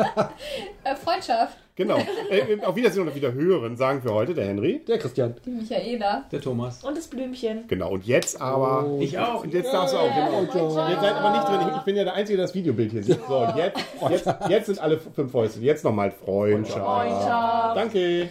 äh, 0.84 0.94
Freundschaft. 0.96 1.56
Genau. 1.76 1.98
Äh, 2.30 2.62
auf 2.62 2.76
Wiedersehen 2.76 3.02
und 3.02 3.08
auf 3.08 3.14
Wiederhören, 3.14 3.76
sagen 3.76 4.02
für 4.02 4.12
heute 4.12 4.34
der 4.34 4.46
Henry. 4.46 4.82
der 4.86 4.98
Christian. 4.98 5.34
Die 5.46 5.50
Michaela. 5.50 6.24
Der 6.30 6.40
Thomas. 6.40 6.84
Und 6.84 6.96
das 6.96 7.08
Blümchen. 7.08 7.64
Genau. 7.68 7.92
Und 7.92 8.06
jetzt 8.06 8.40
aber. 8.40 8.86
Oh. 8.86 8.98
Ich 9.00 9.18
auch. 9.18 9.42
Und 9.44 9.54
jetzt 9.54 9.72
darfst 9.72 9.94
du 9.94 9.98
auch, 9.98 10.14
genau. 10.14 10.44
Freundschaft. 10.44 10.90
Ihr 10.90 11.00
seid 11.00 11.14
aber 11.14 11.30
nicht 11.30 11.48
drin. 11.48 11.68
Ich, 11.70 11.76
ich 11.78 11.82
bin 11.82 11.96
ja 11.96 12.04
der 12.04 12.14
Einzige, 12.14 12.36
der 12.36 12.46
das 12.46 12.54
Videobild 12.54 12.92
hier 12.92 13.02
sieht. 13.02 13.20
So, 13.26 13.38
und 13.38 13.56
jetzt, 13.56 13.80
jetzt, 14.10 14.28
jetzt 14.48 14.66
sind 14.66 14.78
alle 14.78 14.98
fünf 14.98 15.32
Fäuste. 15.32 15.60
Jetzt 15.60 15.84
nochmal 15.84 16.10
Freundschaft. 16.10 16.78
Freundschaft. 16.78 17.76
Danke. 17.76 18.28